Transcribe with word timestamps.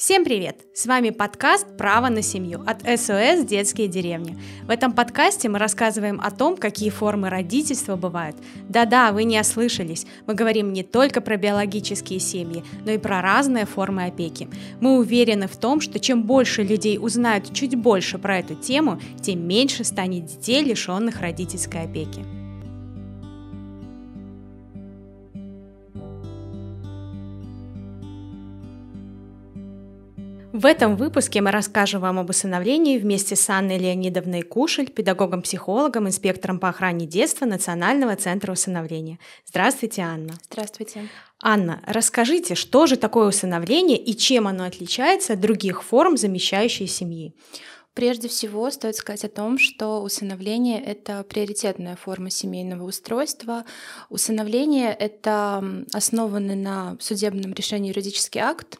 Всем 0.00 0.24
привет! 0.24 0.56
С 0.72 0.86
вами 0.86 1.10
подкаст 1.10 1.66
«Право 1.76 2.08
на 2.08 2.22
семью» 2.22 2.62
от 2.66 2.80
СОС 2.80 3.44
«Детские 3.44 3.86
деревни». 3.86 4.38
В 4.64 4.70
этом 4.70 4.92
подкасте 4.92 5.50
мы 5.50 5.58
рассказываем 5.58 6.22
о 6.22 6.30
том, 6.30 6.56
какие 6.56 6.88
формы 6.88 7.28
родительства 7.28 7.96
бывают. 7.96 8.34
Да-да, 8.66 9.12
вы 9.12 9.24
не 9.24 9.38
ослышались. 9.38 10.06
Мы 10.26 10.32
говорим 10.32 10.72
не 10.72 10.84
только 10.84 11.20
про 11.20 11.36
биологические 11.36 12.18
семьи, 12.18 12.64
но 12.86 12.92
и 12.92 12.96
про 12.96 13.20
разные 13.20 13.66
формы 13.66 14.06
опеки. 14.06 14.48
Мы 14.80 14.96
уверены 14.96 15.48
в 15.48 15.58
том, 15.58 15.82
что 15.82 16.00
чем 16.00 16.22
больше 16.22 16.62
людей 16.62 16.96
узнают 16.98 17.52
чуть 17.52 17.74
больше 17.74 18.16
про 18.16 18.38
эту 18.38 18.54
тему, 18.54 18.98
тем 19.20 19.46
меньше 19.46 19.84
станет 19.84 20.24
детей, 20.24 20.64
лишенных 20.64 21.20
родительской 21.20 21.82
опеки. 21.82 22.24
В 30.60 30.66
этом 30.66 30.94
выпуске 30.94 31.40
мы 31.40 31.52
расскажем 31.52 32.02
вам 32.02 32.18
об 32.18 32.28
усыновлении 32.28 32.98
вместе 32.98 33.34
с 33.34 33.48
Анной 33.48 33.78
Леонидовной 33.78 34.42
Кушель, 34.42 34.90
педагогом-психологом, 34.90 36.06
инспектором 36.06 36.60
по 36.60 36.68
охране 36.68 37.06
детства 37.06 37.46
Национального 37.46 38.14
центра 38.14 38.52
усыновления. 38.52 39.18
Здравствуйте, 39.46 40.02
Анна. 40.02 40.34
Здравствуйте. 40.50 41.08
Анна, 41.42 41.80
расскажите, 41.86 42.56
что 42.56 42.86
же 42.86 42.98
такое 42.98 43.28
усыновление 43.28 43.96
и 43.96 44.14
чем 44.14 44.46
оно 44.46 44.64
отличается 44.64 45.32
от 45.32 45.40
других 45.40 45.82
форм 45.82 46.18
замещающей 46.18 46.86
семьи? 46.86 47.34
Прежде 47.94 48.28
всего, 48.28 48.70
стоит 48.70 48.96
сказать 48.96 49.24
о 49.24 49.28
том, 49.30 49.58
что 49.58 50.02
усыновление— 50.02 50.78
это 50.84 51.24
приоритетная 51.24 51.96
форма 51.96 52.28
семейного 52.28 52.84
устройства. 52.84 53.64
Усыновление— 54.10 54.92
это 54.98 55.64
основанный 55.94 56.54
на 56.54 56.98
судебном 57.00 57.54
решении 57.54 57.88
юридический 57.88 58.42
акт, 58.42 58.78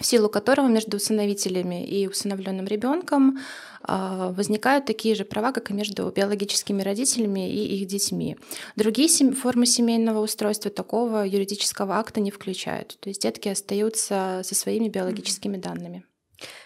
в 0.00 0.04
силу 0.04 0.28
которого 0.28 0.66
между 0.68 0.96
усыновителями 0.96 1.84
и 1.84 2.06
усыновленным 2.06 2.66
ребенком 2.66 3.38
а, 3.82 4.32
возникают 4.32 4.86
такие 4.86 5.14
же 5.14 5.24
права, 5.24 5.52
как 5.52 5.70
и 5.70 5.74
между 5.74 6.10
биологическими 6.10 6.82
родителями 6.82 7.50
и 7.50 7.76
их 7.76 7.86
детьми. 7.86 8.36
Другие 8.76 9.08
формы 9.32 9.66
семейного 9.66 10.20
устройства 10.20 10.70
такого 10.70 11.24
юридического 11.24 11.96
акта 11.96 12.20
не 12.20 12.30
включают. 12.30 12.96
То 13.00 13.08
есть 13.10 13.22
детки 13.22 13.48
остаются 13.48 14.40
со 14.42 14.54
своими 14.54 14.88
биологическими 14.88 15.56
данными. 15.56 16.04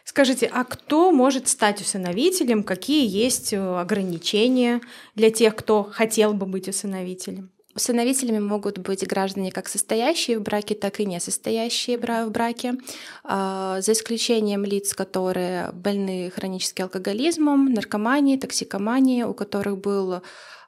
Скажите, 0.05 0.51
а 0.53 0.65
кто 0.65 1.11
может 1.13 1.49
стать 1.49 1.81
усыновителем? 1.81 2.65
Какие 2.65 3.07
есть 3.07 3.53
э, 3.53 3.59
ограничения 3.59 4.81
для 5.15 5.31
тех, 5.31 5.55
кто 5.55 5.85
хотел 5.85 6.33
бы 6.35 6.47
быть 6.47 6.69
усыновителем? 6.69 7.51
Усыновителями 7.79 8.41
могут 8.41 8.79
быть 8.79 9.07
граждане 9.07 9.53
как 9.53 9.69
состоящие 9.69 10.41
в 10.41 10.43
браке, 10.43 10.75
так 10.75 10.99
и 10.99 11.07
не 11.07 11.21
состоящие 11.21 11.97
в 11.97 12.31
браке, 12.31 12.75
а, 13.23 13.81
за 13.81 13.93
исключением 13.93 14.65
лиц, 14.65 14.95
которые 14.95 15.71
больны 15.71 16.33
хроническим 16.35 16.87
алкоголизмом, 16.87 17.73
наркоманией, 17.73 18.37
токсикоманией, 18.37 19.23
у 19.23 19.33
которых 19.33 19.79
был 19.79 20.23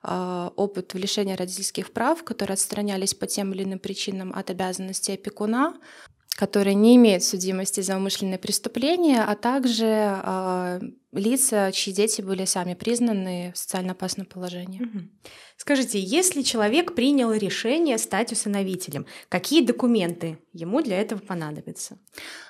а, 0.05 0.53
опыт 0.55 0.95
в 0.95 0.99
лишении 0.99 1.35
родительских 1.35 1.91
прав, 1.91 2.23
которые 2.23 2.55
отстранялись 2.55 3.13
по 3.13 3.27
тем 3.27 3.55
или 3.55 3.65
иным 3.65 3.81
причинам 3.81 4.33
от 4.33 4.51
обязанностей 4.51 5.15
опекуна, 5.15 5.75
которые 6.37 6.75
не 6.77 6.95
имеют 6.95 7.25
судимости 7.25 7.81
за 7.81 7.97
умышленные 7.97 8.39
преступления, 8.39 9.25
а 9.25 9.35
также 9.35 9.85
э, 9.85 10.81
лица, 11.13 11.73
чьи 11.73 11.93
дети 11.93 12.21
были 12.21 12.45
сами 12.45 12.75
признаны 12.75 13.53
в 13.55 13.59
социально 13.59 13.93
опасном 13.93 14.27
положении. 14.27 14.83
Угу. 14.83 15.09
Скажите, 15.61 16.01
если 16.01 16.41
человек 16.41 16.95
принял 16.95 17.33
решение 17.35 17.99
стать 17.99 18.33
усыновителем, 18.33 19.05
какие 19.29 19.63
документы 19.63 20.39
ему 20.55 20.81
для 20.81 20.99
этого 20.99 21.19
понадобятся? 21.21 21.99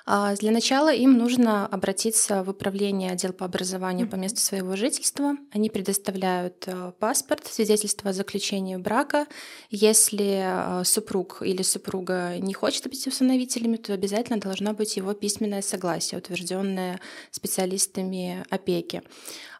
А, 0.05 0.33
для 0.35 0.51
начала 0.51 0.93
им 0.93 1.17
нужно 1.17 1.67
обратиться 1.67 2.41
в 2.41 2.49
управление 2.49 3.11
отдел 3.11 3.33
по 3.33 3.45
образованию 3.45 4.07
по 4.07 4.15
месту 4.15 4.39
своего 4.39 4.77
жительства. 4.77 5.35
Они 5.51 5.69
предоставляют 5.69 6.63
а, 6.67 6.91
паспорт, 6.91 7.45
свидетельство 7.47 8.11
о 8.11 8.13
заключении 8.13 8.77
брака. 8.77 9.27
Если 9.69 10.41
а, 10.43 10.83
супруг 10.85 11.41
или 11.41 11.63
супруга 11.63 12.37
не 12.37 12.53
хочет 12.53 12.85
быть 12.85 13.05
усыновителями, 13.07 13.75
то 13.75 13.93
обязательно 13.93 14.39
должно 14.39 14.73
быть 14.73 14.95
его 14.95 15.13
письменное 15.13 15.61
согласие, 15.61 16.17
утвержденное 16.17 17.01
специалистами 17.29 18.45
опеки. 18.51 19.01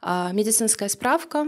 Медицинская 0.03 0.89
справка 0.89 1.47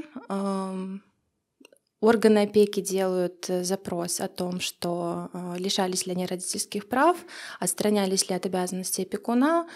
Органы 2.03 2.39
опеки 2.39 2.81
делают 2.81 3.49
э, 3.49 3.63
запрос 3.63 4.19
о 4.19 4.27
том, 4.27 4.59
что 4.59 5.29
э, 5.31 5.55
лишались 5.57 6.05
ли 6.05 6.11
они 6.11 6.25
родительских 6.25 6.89
прав, 6.89 7.15
отстранялись 7.61 8.29
ли 8.29 8.35
от 8.35 8.45
обязанностей 8.45 9.03
опекуна. 9.03 9.67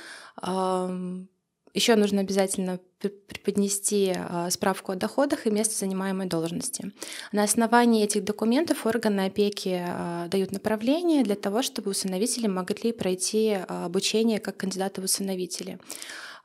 Еще 1.74 1.96
нужно 1.96 2.22
обязательно 2.22 2.80
преподнести 3.00 4.14
э, 4.14 4.50
справку 4.50 4.92
о 4.92 4.96
доходах 4.96 5.48
и 5.48 5.52
место 5.52 5.76
занимаемой 5.76 6.28
должности. 6.28 6.92
На 7.32 7.44
основании 7.44 8.04
этих 8.04 8.26
документов 8.26 8.86
органы 8.86 9.28
опеки 9.28 9.82
дают 10.28 10.52
направление 10.52 11.24
для 11.24 11.36
того, 11.36 11.62
чтобы 11.62 11.92
усыновители 11.92 12.48
могли 12.48 12.92
пройти 12.92 13.54
обучение 13.70 14.40
как 14.40 14.58
кандидаты 14.58 15.00
в 15.00 15.06
усыновители. 15.06 15.80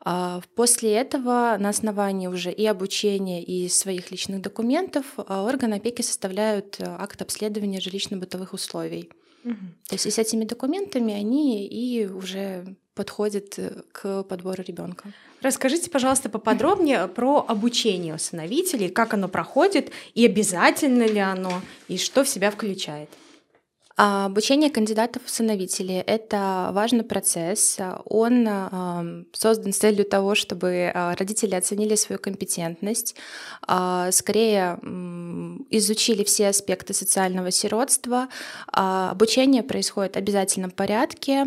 А, 0.05 0.41
после 0.57 0.93
этого 0.93 1.57
на 1.59 1.69
основании 1.69 2.27
уже 2.27 2.51
и 2.51 2.67
обучения, 2.67 3.43
и 3.43 3.69
своих 3.69 4.11
личных 4.11 4.43
документов 4.43 5.07
а, 5.17 5.45
органы 5.45 5.75
опеки 5.75 6.03
составляют 6.03 6.81
э, 6.81 6.85
акт 6.85 7.23
обследования 7.23 7.79
жилищно-бытовых 7.79 8.53
условий. 8.53 9.11
Угу. 9.45 9.55
То 9.89 9.95
есть 9.95 10.07
и 10.07 10.11
с 10.11 10.19
этими 10.19 10.45
документами 10.45 11.15
они 11.15 11.67
и 11.67 12.07
уже 12.07 12.77
подходят 12.95 13.59
э, 13.59 13.83
к 13.93 14.25
подбору 14.25 14.65
ребенка. 14.67 15.13
Расскажите, 15.41 15.89
пожалуйста, 15.89 16.29
поподробнее 16.29 17.07
про 17.07 17.45
обучение 17.47 18.15
усыновителей, 18.15 18.89
как 18.89 19.15
оно 19.15 19.29
проходит, 19.29 19.93
и 20.15 20.27
обязательно 20.27 21.05
ли 21.05 21.19
оно, 21.19 21.63
и 21.87 21.97
что 21.97 22.25
в 22.25 22.29
себя 22.29 22.51
включает. 22.51 23.09
А, 23.97 24.27
обучение 24.27 24.71
кандидатов 24.71 25.23
в 25.23 25.27
усыновители— 25.27 25.95
это 26.07 26.71
важный 26.73 27.05
процесс. 27.05 27.79
Он 28.05 29.27
создан 29.33 29.73
с 29.73 29.79
целью 29.79 30.05
того, 30.05 30.35
чтобы 30.35 30.91
а, 30.95 31.15
родители 31.17 31.55
оценили 31.55 31.95
свою 31.95 32.19
компетентность, 32.19 33.15
а, 33.67 34.11
скорее 34.13 34.79
изучили 35.71 36.25
все 36.25 36.49
аспекты 36.49 36.95
социального 36.95 37.51
сиротства. 37.51 38.29
Обучение 38.67 39.63
происходит 39.63 40.15
в 40.15 40.19
обязательном 40.19 40.71
порядке. 40.71 41.47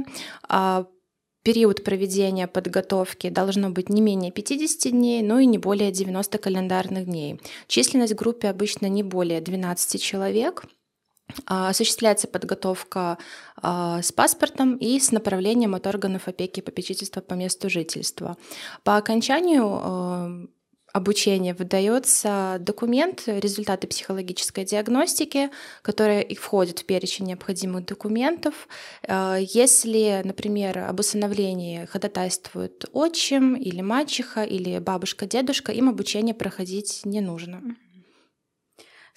Период 1.44 1.84
проведения 1.84 2.48
подготовки 2.48 3.30
должно 3.30 3.70
быть 3.70 3.90
не 3.90 4.02
менее 4.02 4.32
50 4.32 4.92
дней, 4.92 5.22
но 5.22 5.40
и 5.40 5.46
не 5.46 5.60
более 5.60 5.92
90 5.92 6.40
календарных 6.40 7.06
дней. 7.06 7.40
Численность 7.68 8.14
в 8.14 8.16
группе 8.16 8.50
обычно 8.50 8.88
не 8.88 9.04
более 9.04 9.42
12 9.42 10.02
человек— 10.02 10.66
осуществляется 11.46 12.28
подготовка 12.28 13.18
а, 13.58 14.02
с 14.02 14.12
паспортом 14.12 14.76
и 14.76 15.00
с 15.00 15.12
направлением 15.12 15.76
от 15.76 15.88
органов 15.88 16.28
опеки 16.28 16.60
и 16.60 16.64
попечительства 16.64 17.22
по 17.22 17.34
месту 17.34 17.70
жительства. 17.70 18.38
По 18.84 18.98
окончанию 18.98 19.66
а, 19.66 20.48
обучения 20.94 21.54
выдается 21.54 22.58
документ, 22.62 23.24
результаты 23.26 23.86
психологической 23.86 24.64
диагностики, 24.64 25.50
которые 25.82 26.36
входят 26.36 26.80
в 26.80 26.86
перечень 26.86 27.26
необходимых 27.26 27.86
документов. 27.86 28.70
Если, 29.06 30.22
например, 30.24 30.80
об 30.80 31.02
усыновлении 31.02 31.84
ходатайствует 31.84 32.86
отчим 32.94 33.56
или 33.56 33.82
мачеха 33.82 34.44
или 34.44 34.80
бабушка-дедушка, 34.80 35.74
им 35.74 35.90
обучение 35.90 36.34
проходить 36.34 37.02
не 37.04 37.20
нужно. 37.20 37.76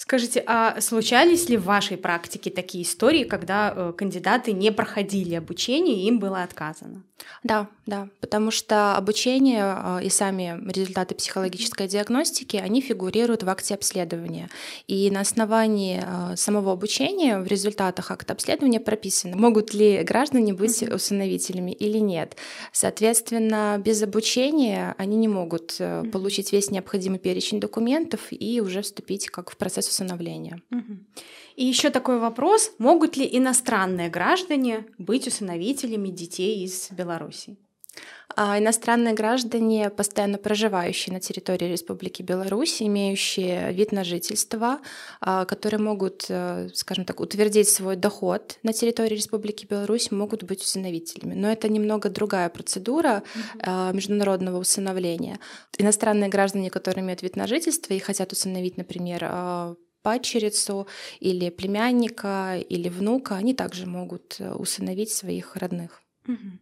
Скажите, 0.01 0.45
а 0.47 0.81
случались 0.81 1.49
ли 1.49 1.57
в 1.57 1.65
вашей 1.65 1.97
практике 1.97 2.51
такие 2.51 2.85
истории, 2.85 3.25
когда 3.25 3.75
э, 3.75 3.93
кандидаты 3.99 4.53
не 4.53 4.71
проходили 4.71 5.35
обучение 5.35 5.97
и 5.97 6.07
им 6.07 6.21
было 6.21 6.45
отказано? 6.45 7.03
Да, 7.43 7.67
да, 7.85 8.09
потому 8.21 8.53
что 8.53 8.95
обучение 8.95 9.65
э, 9.77 10.05
и 10.05 10.09
сами 10.09 10.57
результаты 10.71 11.17
психологической 11.17 11.89
диагностики, 11.89 12.57
они 12.57 12.81
фигурируют 12.81 13.43
в 13.43 13.49
акте 13.49 13.75
обследования. 13.75 14.49
И 14.87 15.11
на 15.11 15.23
основании 15.23 16.01
э, 16.01 16.37
самого 16.37 16.71
обучения 16.71 17.41
в 17.41 17.49
результатах 17.49 18.13
акта 18.13 18.35
обследования 18.35 18.79
прописано, 18.79 19.37
могут 19.37 19.75
ли 19.75 20.05
граждане 20.05 20.55
быть 20.55 20.81
усыновителями 20.81 21.73
или 21.73 21.99
нет. 21.99 22.37
Соответственно, 22.71 23.83
без 23.85 24.01
обучения 24.01 24.95
они 24.97 25.17
не 25.17 25.27
могут 25.27 25.81
получить 26.13 26.53
весь 26.53 26.71
необходимый 26.71 27.19
перечень 27.19 27.59
документов 27.59 28.21
и 28.31 28.61
уже 28.61 28.83
вступить 28.83 29.29
как 29.29 29.51
в 29.51 29.57
процесс 29.57 29.88
усыновления. 29.89 30.63
И 31.57 31.65
еще 31.65 31.91
такой 31.91 32.19
вопрос: 32.21 32.73
могут 32.79 33.17
ли 33.17 33.29
иностранные 33.31 34.09
граждане 34.09 34.87
быть 34.99 35.27
усыновителями 35.27 36.09
детей 36.09 36.65
из 36.65 36.91
Беларуси? 36.93 37.57
А 38.37 38.59
иностранные 38.59 39.15
граждане, 39.15 39.91
постоянно 39.91 40.39
проживающие 40.39 41.13
на 41.13 41.21
территории 41.21 41.67
Республики 41.67 42.23
Беларусь, 42.23 42.81
имеющие 42.81 43.73
вид 43.73 43.91
на 43.91 44.05
жительство, 44.05 44.79
а, 45.21 45.45
которые 45.45 45.81
могут, 45.81 46.27
э, 46.29 46.69
скажем 46.75 47.05
так, 47.05 47.21
утвердить 47.21 47.69
свой 47.69 47.97
доход 47.97 48.59
на 48.63 48.73
территории 48.73 49.17
Республики 49.17 49.67
Беларусь, 49.67 50.11
могут 50.11 50.45
быть 50.45 50.63
усыновителями. 50.63 51.35
Но 51.35 51.51
это 51.51 51.69
немного 51.69 52.11
другая 52.11 52.49
процедура 52.49 53.23
mm-hmm. 53.35 53.95
международного 53.95 54.59
усыновления. 54.59 55.41
Иностранные 55.79 56.29
граждане, 56.29 56.71
которые 56.71 57.05
имеют 57.05 57.23
вид 57.23 57.35
на 57.35 57.47
жительство 57.47 57.95
и 57.95 57.99
хотят 57.99 58.33
усыновить, 58.33 58.77
например, 58.77 59.77
падчерицу 60.03 60.87
или 61.21 61.51
племянника 61.51 62.59
или 62.69 62.89
внука, 62.89 63.37
они 63.37 63.55
также 63.55 63.87
могут 63.87 64.37
э, 64.39 64.53
усыновить 64.53 65.11
своих 65.11 65.57
родных. 65.57 66.03
Угу. 66.27 66.59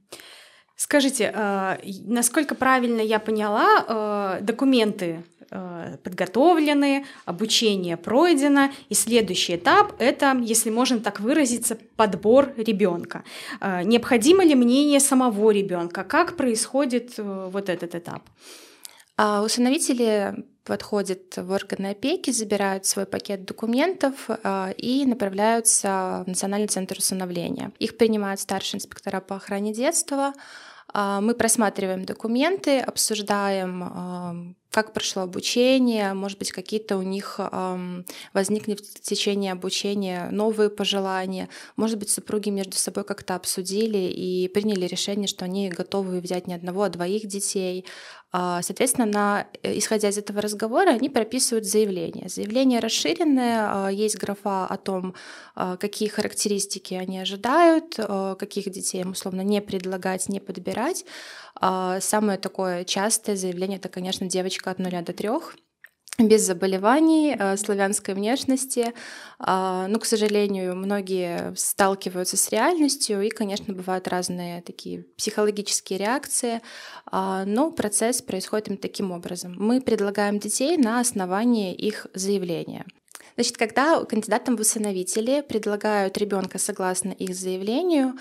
Скажите, 0.77 1.33
э, 1.35 1.79
насколько 2.05 2.55
правильно 2.55 3.01
я 3.01 3.19
поняла, 3.19 4.39
э, 4.39 4.43
документы 4.43 5.25
э, 5.51 5.97
подготовлены, 6.03 7.07
обучение 7.25 7.97
пройдено, 7.97 8.69
и 8.91 8.95
следующий 8.95 9.57
этап— 9.57 9.95
это, 9.99 10.37
если 10.43 10.69
можно 10.69 10.99
так 10.99 11.21
выразиться, 11.21 11.79
подбор 11.97 12.53
ребенка. 12.59 13.23
Необходимо 13.85 14.45
ли 14.45 14.55
мнение 14.55 15.01
самого 15.01 15.51
ребенка? 15.51 16.05
Как 16.05 16.37
происходит 16.37 17.15
вот 17.17 17.69
этот 17.69 17.95
этап? 17.95 18.23
А 19.17 19.43
усыновители 19.43 20.45
подходят 20.65 21.37
в 21.37 21.51
органы 21.53 21.87
опеки, 21.93 22.31
забирают 22.31 22.87
свой 22.87 23.07
пакет 23.07 23.45
документов 23.45 24.29
и 24.77 25.05
направляются 25.07 26.25
в 26.27 26.29
Национальный 26.29 26.69
центр 26.69 26.99
усыновления. 26.99 27.73
Их 27.79 27.97
принимают 27.97 28.41
старшие 28.41 28.79
инспектора 28.79 29.21
по 29.21 29.37
охране 29.37 29.73
детства, 29.73 30.35
а, 30.93 31.21
мы 31.21 31.35
просматриваем 31.35 32.05
документы, 32.05 32.81
обсуждаем, 32.81 34.55
как 34.71 34.93
прошло 34.93 35.23
обучение, 35.23 36.13
может 36.13 36.39
быть, 36.39 36.53
какие-то 36.53 36.99
у 36.99 37.03
них 37.03 37.41
возникли 38.35 38.75
в 38.75 39.01
течение 39.01 39.53
обучения 39.53 40.29
новые 40.31 40.69
пожелания, 40.69 41.49
может 41.77 41.99
быть, 41.99 42.11
супруги 42.11 42.51
между 42.51 42.77
собой 42.77 43.05
как-то 43.05 43.37
обсудили 43.37 43.99
и 43.99 44.49
приняли 44.49 44.87
решение, 44.87 45.29
что 45.29 45.45
они 45.47 45.71
готовы 45.71 46.21
взять 46.21 46.47
не 46.47 46.55
одного, 46.55 46.83
а 46.83 46.91
двоих 46.91 47.27
детей, 47.27 47.87
а, 48.26 48.26
соответственно, 48.63 49.07
на, 49.07 49.47
э, 49.63 49.79
исходя 49.79 50.09
из 50.09 50.19
этого 50.19 50.43
разговора, 50.43 50.91
они 50.91 51.09
прописывают 51.09 51.65
заявление. 51.65 52.29
Заявление 52.29 52.81
расширенное, 52.81 53.87
а, 53.87 53.89
есть 53.89 54.19
графа 54.19 54.67
о 54.67 54.77
том, 54.77 55.15
а, 55.55 55.77
какие 55.77 56.09
характеристики 56.09 56.95
они 56.95 57.19
ожидают, 57.19 57.97
каких 58.39 58.71
детей 58.71 59.01
им 59.03 59.13
условно 59.13 59.43
не 59.43 59.61
предлагать, 59.61 60.29
не 60.29 60.41
подбирать. 60.41 61.05
Самое 62.01 62.39
такое 62.39 62.85
частое 62.85 63.37
заявление— 63.37 63.79
это, 63.79 63.89
конечно, 63.89 64.27
девочка 64.27 64.71
от 64.71 64.79
нуля 64.79 65.03
до 65.03 65.13
трех 65.13 65.55
без 66.19 66.43
заболеваний, 66.47 67.37
э, 67.39 67.57
славянской 67.57 68.15
внешности. 68.15 68.95
А, 69.39 69.87
ну, 69.89 69.99
к 69.99 70.07
сожалению, 70.07 70.75
многие 70.77 71.55
сталкиваются 71.57 72.37
с 72.37 72.51
реальностью, 72.51 73.21
и, 73.23 73.29
конечно, 73.29 73.75
бывают 73.75 74.09
разные 74.09 74.63
такие 74.63 75.05
психологические 75.17 75.99
реакции, 75.99 76.63
а, 77.07 77.45
но 77.45 77.71
процесс 77.71 78.23
происходит 78.23 78.69
им 78.69 78.77
таким 78.79 79.13
образом. 79.13 79.55
Мы 79.59 79.81
предлагаем 79.81 80.39
детей 80.39 80.77
на 80.77 81.01
основании 81.01 81.75
их 81.75 82.07
заявления. 82.15 82.87
Значит, 83.35 83.59
когда 83.59 84.03
кандидатам 84.05 84.57
в 84.57 84.61
усыновители 84.61 85.43
предлагают 85.47 86.17
ребенка 86.17 86.59
согласно 86.59 87.11
их 87.11 87.35
заявлению, 87.35 88.15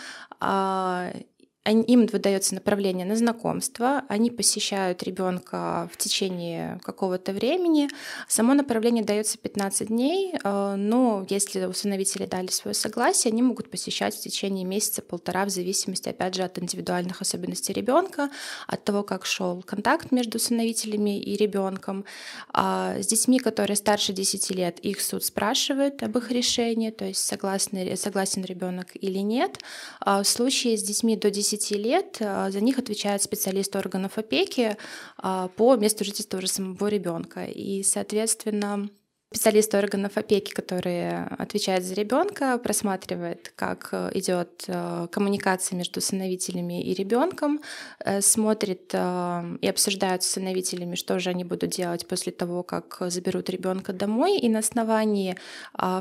им 1.66 2.06
выдается 2.06 2.54
направление 2.54 3.06
на 3.06 3.16
знакомство, 3.16 4.04
они 4.08 4.30
посещают 4.30 5.04
ребенка 5.04 5.90
в 5.92 5.98
течение 5.98 6.80
какого-то 6.84 7.34
времени. 7.34 7.90
Само 8.28 8.54
направление 8.54 9.04
дается 9.04 9.38
15 9.38 9.88
дней, 9.88 10.36
э, 10.36 10.76
но 10.76 11.26
если 11.30 11.66
усыновители 11.66 12.26
дали 12.26 12.48
свое 12.48 12.76
согласие, 12.76 13.32
они 13.32 13.42
могут 13.42 13.70
посещать 13.72 14.16
в 14.16 14.20
течение 14.22 14.64
месяца-полтора 14.64 15.46
в 15.46 15.50
зависимости, 15.50 16.10
опять 16.10 16.36
же, 16.36 16.44
от 16.44 16.60
индивидуальных 16.60 17.22
особенностей 17.22 17.74
ребенка, 17.74 18.30
от 18.68 18.84
того, 18.84 19.04
как 19.04 19.26
шел 19.26 19.64
контакт 19.64 20.12
между 20.12 20.38
усыновителями 20.38 21.20
и 21.20 21.36
ребенком. 21.36 22.06
А 22.54 22.96
с 23.00 23.08
детьми, 23.08 23.40
которые 23.40 23.76
старше 23.76 24.14
10 24.14 24.52
лет, 24.52 24.80
их 24.80 25.02
суд 25.02 25.24
спрашивает 25.24 26.04
об 26.04 26.18
их 26.18 26.32
решении, 26.32 26.92
то 26.92 27.06
есть 27.06 27.26
согласен, 27.26 27.98
согласен 27.98 28.44
ребенок 28.44 28.90
или 28.94 29.20
нет. 29.20 29.60
А 30.00 30.22
в 30.22 30.28
случае 30.28 30.78
с 30.78 30.84
детьми 30.84 31.16
до 31.18 31.32
10 31.32 31.55
10 31.58 31.72
лет 31.78 32.18
а, 32.22 32.52
за 32.52 32.62
них 32.62 32.78
отвечает 32.78 33.22
специалист 33.22 33.76
органов 33.76 34.18
опеки 34.18 34.78
а, 35.18 35.48
по 35.50 35.76
месту 35.76 36.04
жительства 36.04 36.38
уже 36.38 36.48
самого 36.48 36.88
ребенка. 36.88 37.46
И, 37.46 37.84
соответственно, 37.84 38.90
специалист 39.36 39.76
органов 39.76 40.18
опеки, 40.18 40.54
который 40.54 41.26
отвечает 41.26 41.84
за 41.84 41.94
ребенка, 41.94 42.58
просматривает, 42.58 43.52
как 43.58 43.90
э, 43.92 44.12
идет 44.14 44.64
э, 44.68 45.08
коммуникация 45.12 45.76
между 45.76 46.00
усыновителями 46.00 46.82
и 46.82 46.94
ребенком, 46.94 47.60
э, 48.00 48.22
смотрит 48.22 48.94
и 48.94 49.68
обсуждает 49.68 50.24
с 50.24 50.28
усыновителями, 50.28 50.96
что 50.96 51.20
же 51.20 51.30
они 51.30 51.44
будут 51.44 51.72
делать 51.72 52.08
после 52.08 52.32
того, 52.32 52.64
как 52.64 52.98
заберут 53.08 53.50
ребенка 53.50 53.92
домой. 53.92 54.38
И 54.38 54.48
на 54.50 54.60
основании 54.60 55.36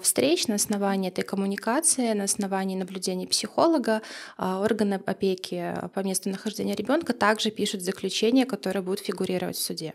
встреч, 0.01 0.47
на 0.47 0.55
основании 0.55 1.11
этой 1.11 1.25
коммуникации, 1.25 2.13
на 2.13 2.25
основании 2.25 2.77
наблюдений 2.77 3.27
психолога, 3.27 4.03
органы 4.39 5.01
опеки 5.07 5.75
по 5.95 6.01
месту 6.01 6.29
нахождения 6.31 6.75
ребенка 6.75 7.13
также 7.13 7.51
пишут 7.51 7.83
заключение, 7.83 8.47
которое 8.47 8.83
будет 8.83 9.01
фигурировать 9.01 9.57
в 9.57 9.63
суде. 9.63 9.95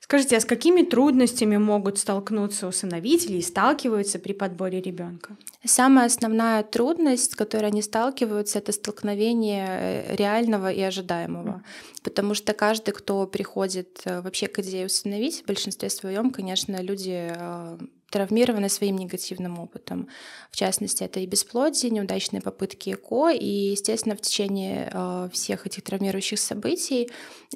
Скажите, 0.00 0.36
а 0.36 0.40
с 0.40 0.44
какими 0.44 0.82
трудностями 0.82 1.56
могут 1.56 1.98
столкнуться 1.98 2.66
усыновители 2.66 3.36
и 3.36 3.42
сталкиваются 3.42 4.18
при 4.18 4.32
подборе 4.32 4.80
ребенка? 4.80 5.36
Самая 5.64 6.06
основная 6.06 6.62
трудность, 6.62 7.32
с 7.32 7.34
которой 7.36 7.66
они 7.66 7.82
сталкиваются, 7.82 8.58
это 8.58 8.72
столкновение 8.72 9.66
э, 9.68 10.16
реального 10.16 10.72
и 10.72 10.80
ожидаемого. 10.80 11.48
Mm. 11.48 12.02
Потому 12.02 12.34
что 12.34 12.54
каждый, 12.54 12.92
кто 12.92 13.26
приходит 13.26 14.00
э, 14.04 14.20
вообще 14.20 14.48
к 14.48 14.58
идее 14.58 14.86
усыновить, 14.86 15.42
в 15.42 15.46
большинстве 15.46 15.90
своем, 15.90 16.30
конечно, 16.30 16.80
люди 16.82 17.32
э, 17.32 17.78
травмированы 18.10 18.68
своим 18.68 18.96
негативным 18.96 19.58
опытом. 19.58 20.08
В 20.50 20.56
частности, 20.56 21.04
это 21.04 21.20
и 21.20 21.26
бесплодие, 21.26 21.90
неудачные 21.90 22.42
попытки 22.42 22.90
ЭКО, 22.90 23.30
и, 23.30 23.70
естественно, 23.70 24.16
в 24.16 24.20
течение 24.20 24.90
э, 24.92 25.28
всех 25.32 25.66
этих 25.66 25.84
травмирующих 25.84 26.38
событий 26.38 27.10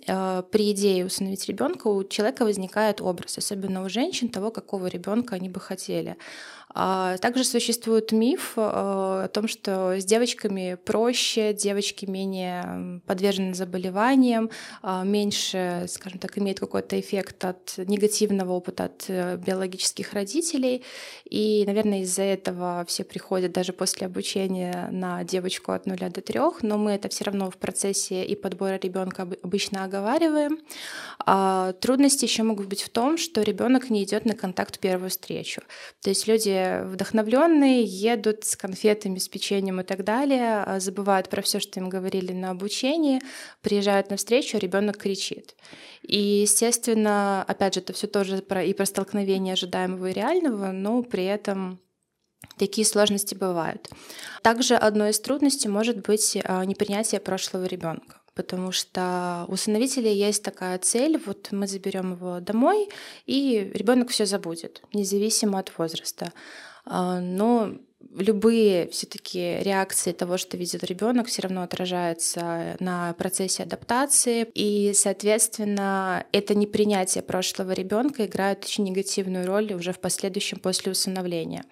э, 0.06 0.42
при 0.50 0.72
идее 0.72 1.06
усыновить 1.06 1.46
ребенка 1.48 1.88
у 1.88 2.04
человека 2.04 2.44
возникает 2.44 3.00
образ, 3.00 3.38
особенно 3.38 3.84
у 3.84 3.88
женщин, 3.88 4.28
того, 4.28 4.50
какого 4.50 4.86
ребенка 4.86 5.34
они 5.36 5.48
бы 5.48 5.60
хотели. 5.60 6.16
А 6.74 7.18
также 7.18 7.44
существует 7.44 8.10
миф 8.10 8.54
э, 8.56 8.60
о 8.60 9.28
том, 9.28 9.46
что 9.46 9.96
с 9.96 10.04
девочками 10.04 10.76
проще, 10.84 11.52
девочки 11.52 12.04
менее 12.04 13.00
подвержены 13.06 13.54
заболеваниям, 13.54 14.50
а 14.82 15.04
меньше, 15.04 15.86
скажем 15.88 16.18
так, 16.18 16.36
имеют 16.36 16.58
какой-то 16.58 16.98
эффект 16.98 17.44
от 17.44 17.74
негативного 17.78 18.52
опыта 18.52 18.86
от 18.86 19.04
э, 19.06 19.36
биологических 19.36 20.12
родителей. 20.14 20.82
И, 21.30 21.62
наверное, 21.64 22.00
из-за 22.00 22.22
этого 22.22 22.84
все 22.88 23.04
приходят 23.04 23.52
даже 23.52 23.72
после 23.72 24.08
обучения 24.08 24.88
на 24.90 25.22
девочку 25.22 25.70
от 25.70 25.86
нуля 25.86 26.10
до 26.10 26.22
трех, 26.22 26.64
но 26.64 26.76
мы 26.76 26.90
это 26.92 27.08
все 27.08 27.22
равно 27.22 27.52
в 27.52 27.56
процессе 27.56 28.24
и 28.24 28.34
подбора 28.34 28.80
ребенка 28.82 29.28
обычно 29.42 29.84
оговариваем. 29.84 30.58
А 31.24 31.72
трудности 31.74 32.24
еще 32.24 32.42
могут 32.42 32.66
быть 32.66 32.82
в 32.82 32.88
том, 32.88 33.16
что 33.16 33.42
ребенок 33.42 33.90
не 33.90 34.02
идет 34.02 34.24
на 34.24 34.34
контакт 34.34 34.76
в 34.76 34.78
первую 34.80 35.10
встречу. 35.10 35.62
То 36.02 36.10
есть 36.10 36.26
люди 36.26 36.63
вдохновленные, 36.84 37.82
едут 37.84 38.44
с 38.44 38.56
конфетами, 38.56 39.18
с 39.18 39.28
печеньем 39.28 39.80
и 39.80 39.84
так 39.84 40.04
далее, 40.04 40.62
а 40.62 40.80
забывают 40.80 41.28
про 41.28 41.42
все, 41.42 41.60
что 41.60 41.80
им 41.80 41.88
говорили 41.88 42.32
на 42.32 42.50
обучении, 42.50 43.20
приезжают 43.62 44.10
на 44.10 44.16
встречу, 44.16 44.56
а 44.56 44.60
ребенок 44.60 44.98
кричит. 44.98 45.54
И, 46.02 46.18
естественно, 46.18 47.42
опять 47.42 47.74
же, 47.74 47.80
это 47.80 47.92
все 47.92 48.06
тоже 48.06 48.38
про, 48.38 48.62
и 48.62 48.72
про 48.72 48.86
столкновение 48.86 49.54
ожидаемого 49.54 50.10
и 50.10 50.12
реального, 50.12 50.72
но 50.72 51.02
при 51.02 51.24
этом 51.24 51.80
Такие 52.58 52.86
сложности 52.86 53.34
бывают. 53.34 53.88
Также 54.42 54.76
одной 54.76 55.10
из 55.10 55.18
трудностей 55.18 55.68
может 55.68 56.06
быть 56.06 56.38
а, 56.44 56.64
непринятие 56.64 57.20
прошлого 57.20 57.64
ребенка 57.64 58.20
потому 58.34 58.72
что 58.72 59.44
у 59.48 59.52
усыновителя 59.52 60.12
есть 60.12 60.42
такая 60.42 60.78
цель, 60.78 61.20
вот 61.24 61.48
мы 61.52 61.66
заберем 61.66 62.12
его 62.12 62.40
домой, 62.40 62.88
и 63.26 63.70
ребенок 63.74 64.10
все 64.10 64.26
забудет, 64.26 64.82
независимо 64.92 65.58
от 65.58 65.76
возраста. 65.78 66.32
А, 66.84 67.20
но 67.20 67.74
любые 68.16 68.88
все-таки 68.88 69.58
реакции 69.60 70.12
того, 70.12 70.36
что 70.36 70.56
видит 70.56 70.84
ребенок, 70.84 71.26
все 71.26 71.42
равно 71.42 71.62
отражаются 71.62 72.76
на 72.80 73.12
процессе 73.14 73.62
адаптации. 73.62 74.48
И, 74.54 74.92
соответственно, 74.94 76.24
это 76.32 76.54
непринятие 76.54 77.22
прошлого 77.22 77.72
ребенка 77.72 78.26
играет 78.26 78.64
очень 78.64 78.84
негативную 78.84 79.46
роль 79.46 79.72
уже 79.72 79.92
в 79.92 79.98
последующем 79.98 80.58
после 80.58 80.92
усыновления. 80.92 81.64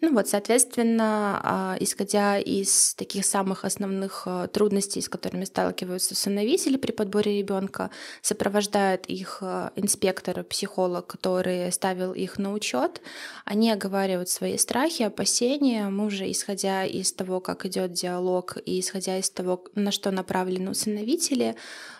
Ну 0.00 0.12
вот, 0.12 0.28
соответственно, 0.28 1.40
а, 1.42 1.76
исходя 1.80 2.38
из 2.38 2.94
таких 2.94 3.24
самых 3.24 3.64
основных 3.64 4.22
а, 4.26 4.46
трудностей, 4.48 5.00
с 5.00 5.08
которыми 5.08 5.44
сталкиваются 5.44 6.14
усыновители 6.14 6.76
при 6.76 6.92
подборе 6.92 7.38
ребенка, 7.38 7.90
сопровождает 8.22 9.06
их 9.06 9.38
а, 9.40 9.72
инспектор, 9.76 10.42
психолог, 10.44 11.06
который 11.06 11.70
ставил 11.72 12.12
их 12.12 12.38
на 12.38 12.52
учет, 12.52 13.00
они 13.44 13.70
оговаривают 13.70 14.28
свои 14.28 14.58
страхи, 14.58 15.02
опасения, 15.02 15.65
мы 15.74 16.06
уже, 16.06 16.30
исходя 16.30 16.84
из 16.84 17.12
того, 17.12 17.40
как 17.40 17.66
идет 17.66 17.92
диалог, 17.92 18.58
и 18.64 18.80
исходя 18.80 19.18
из 19.18 19.30
того, 19.30 19.64
на 19.74 19.90
что 19.90 20.10
направлены 20.10 20.70
усыновители, 20.70 21.56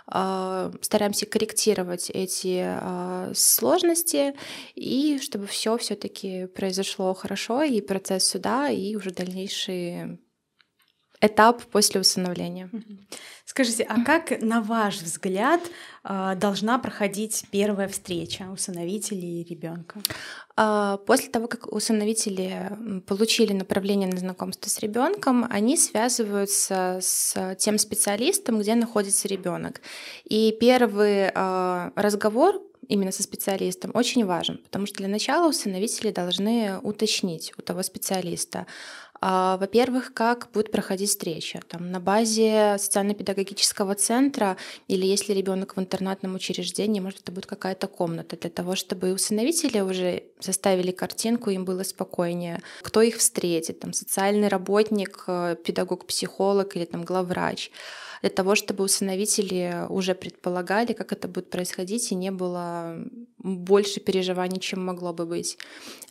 а, 0.06 0.72
стараемся 0.80 1.26
корректировать 1.26 2.10
эти 2.10 2.62
а, 2.64 3.32
сложности, 3.34 4.34
и 4.74 5.18
чтобы 5.20 5.46
все 5.46 5.76
все-таки 5.78 6.46
произошло 6.46 7.12
хорошо, 7.14 7.62
и 7.62 7.80
процесс 7.80 8.26
суда, 8.26 8.68
и 8.70 8.96
уже 8.96 9.10
дальнейший 9.10 10.18
этап 11.20 11.62
после 11.64 12.00
усыновления. 12.00 12.70
Скажите, 13.44 13.84
а 13.84 14.02
как, 14.04 14.42
на 14.42 14.60
ваш 14.60 15.00
взгляд, 15.00 15.60
а, 16.02 16.34
должна 16.34 16.78
проходить 16.78 17.44
первая 17.50 17.88
встреча 17.88 18.48
усыновителей 18.52 19.40
и 19.40 19.44
ребенка? 19.48 20.00
А, 20.56 20.96
после 20.98 21.30
того, 21.30 21.46
как 21.46 21.72
усыновители 21.72 22.72
получили 23.06 23.52
направление 23.52 24.08
на 24.08 24.18
знакомство 24.18 24.68
с 24.68 24.80
ребенком, 24.80 25.46
они 25.48 25.76
связываются 25.76 26.98
с 27.00 27.54
тем 27.58 27.78
специалистом, 27.78 28.58
где 28.58 28.74
находится 28.74 29.28
ребенок. 29.28 29.80
И 30.24 30.56
первый 30.58 31.30
а, 31.34 31.92
разговор 31.94 32.60
именно 32.88 33.12
со 33.12 33.22
специалистом 33.22 33.90
очень 33.94 34.24
важен, 34.24 34.58
потому 34.58 34.86
что 34.86 34.98
для 34.98 35.08
начала 35.08 35.48
усыновители 35.48 36.10
должны 36.10 36.78
уточнить 36.78 37.52
у 37.58 37.62
того 37.62 37.82
специалиста, 37.82 38.60
а, 38.60 38.66
во-первых, 39.20 40.12
как 40.14 40.48
будет 40.52 40.70
проходить 40.70 41.10
встреча? 41.10 41.60
Там, 41.68 41.90
на 41.90 42.00
базе 42.00 42.76
социально-педагогического 42.78 43.94
центра 43.94 44.56
или 44.88 45.06
если 45.06 45.32
ребенок 45.32 45.76
в 45.76 45.80
интернатном 45.80 46.34
учреждении, 46.34 47.00
может, 47.00 47.20
это 47.20 47.32
будет 47.32 47.46
какая-то 47.46 47.86
комната 47.86 48.36
для 48.36 48.50
того, 48.50 48.76
чтобы 48.76 49.12
усыновители 49.12 49.80
уже 49.80 50.24
составили 50.40 50.90
картинку, 50.90 51.50
им 51.50 51.64
было 51.64 51.82
спокойнее. 51.82 52.60
Кто 52.82 53.02
их 53.02 53.16
встретит? 53.16 53.80
Там, 53.80 53.92
социальный 53.92 54.48
работник, 54.48 55.24
э, 55.26 55.56
педагог-психолог 55.64 56.76
или 56.76 56.84
там, 56.84 57.04
главврач 57.04 57.70
для 58.22 58.30
того, 58.30 58.54
чтобы 58.54 58.84
усыновители 58.84 59.86
уже 59.88 60.14
предполагали, 60.14 60.92
как 60.92 61.12
это 61.12 61.28
будет 61.28 61.50
происходить, 61.50 62.10
и 62.12 62.14
не 62.14 62.30
было 62.30 62.96
больше 63.46 64.00
переживаний, 64.00 64.58
чем 64.58 64.84
могло 64.84 65.12
бы 65.12 65.24
быть. 65.24 65.56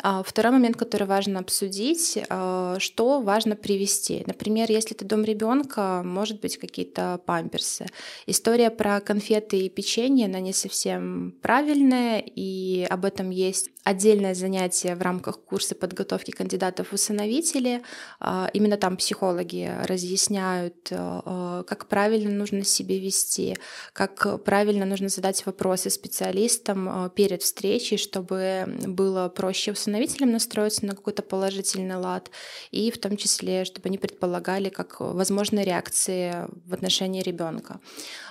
А 0.01 0.23
второй 0.23 0.53
момент, 0.53 0.77
который 0.77 1.07
важно 1.07 1.39
обсудить, 1.39 2.17
а, 2.29 2.77
что 2.79 3.21
важно 3.21 3.55
привести. 3.55 4.23
Например, 4.25 4.71
если 4.71 4.95
это 4.95 5.05
дом 5.05 5.23
ребенка, 5.23 6.01
может 6.05 6.39
быть 6.39 6.57
какие-то 6.57 7.19
памперсы. 7.25 7.87
История 8.25 8.69
про 8.69 9.01
конфеты 9.01 9.57
и 9.57 9.69
печенье, 9.69 10.27
она 10.27 10.39
не 10.39 10.53
совсем 10.53 11.35
правильная, 11.41 12.23
и 12.25 12.85
об 12.89 13.05
этом 13.05 13.29
есть 13.29 13.69
отдельное 13.83 14.33
занятие 14.33 14.95
в 14.95 15.01
рамках 15.01 15.39
курса 15.39 15.75
подготовки 15.75 16.31
кандидатов 16.31 16.89
в 16.89 16.93
усыновители. 16.93 17.81
А, 18.19 18.49
именно 18.53 18.77
там 18.77 18.97
психологи 18.97 19.71
разъясняют, 19.83 20.89
как 20.89 21.87
правильно 21.89 22.31
нужно 22.31 22.63
себя 22.63 22.97
вести, 22.97 23.55
как 23.93 24.43
правильно 24.43 24.85
нужно 24.85 25.09
задать 25.09 25.45
вопросы 25.45 25.89
специалистам 25.89 27.11
перед 27.15 27.24
встречей, 27.43 27.97
чтобы 27.97 28.65
было 28.87 29.29
проще 29.29 29.71
усыновителям 29.71 30.31
настроиться 30.31 30.85
на 30.85 30.95
какой-то 30.95 31.21
положительный 31.21 31.95
лад, 31.95 32.31
и 32.71 32.91
в 32.91 32.97
том 32.97 33.17
числе, 33.17 33.65
чтобы 33.65 33.87
они 33.89 33.97
предполагали 33.97 34.69
как 34.69 34.99
возможные 34.99 35.65
реакции 35.65 36.47
в 36.65 36.73
отношении 36.73 37.21
ребенка. 37.21 37.79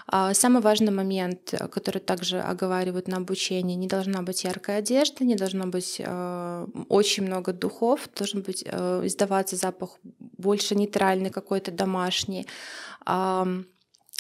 А 0.07 0.35
самый 0.35 0.61
важный 0.63 0.93
момент, 0.93 1.55
который 1.71 2.01
также 2.01 2.41
оговаривают 2.41 3.09
на 3.09 3.17
обучении, 3.17 3.75
не 3.75 3.87
должна 3.87 4.23
быть 4.23 4.45
яркая 4.45 4.79
одежда, 4.79 5.25
не 5.25 5.35
должно 5.35 5.67
быть 5.67 5.97
э, 5.99 6.67
очень 6.89 7.25
много 7.25 7.53
духов, 7.53 8.09
должен 8.17 8.43
быть 8.43 8.63
э, 8.67 9.01
издаваться 9.05 9.57
запах 9.57 9.99
больше 10.03 10.75
нейтральный 10.75 11.31
какой-то 11.31 11.71
домашний. 11.71 12.47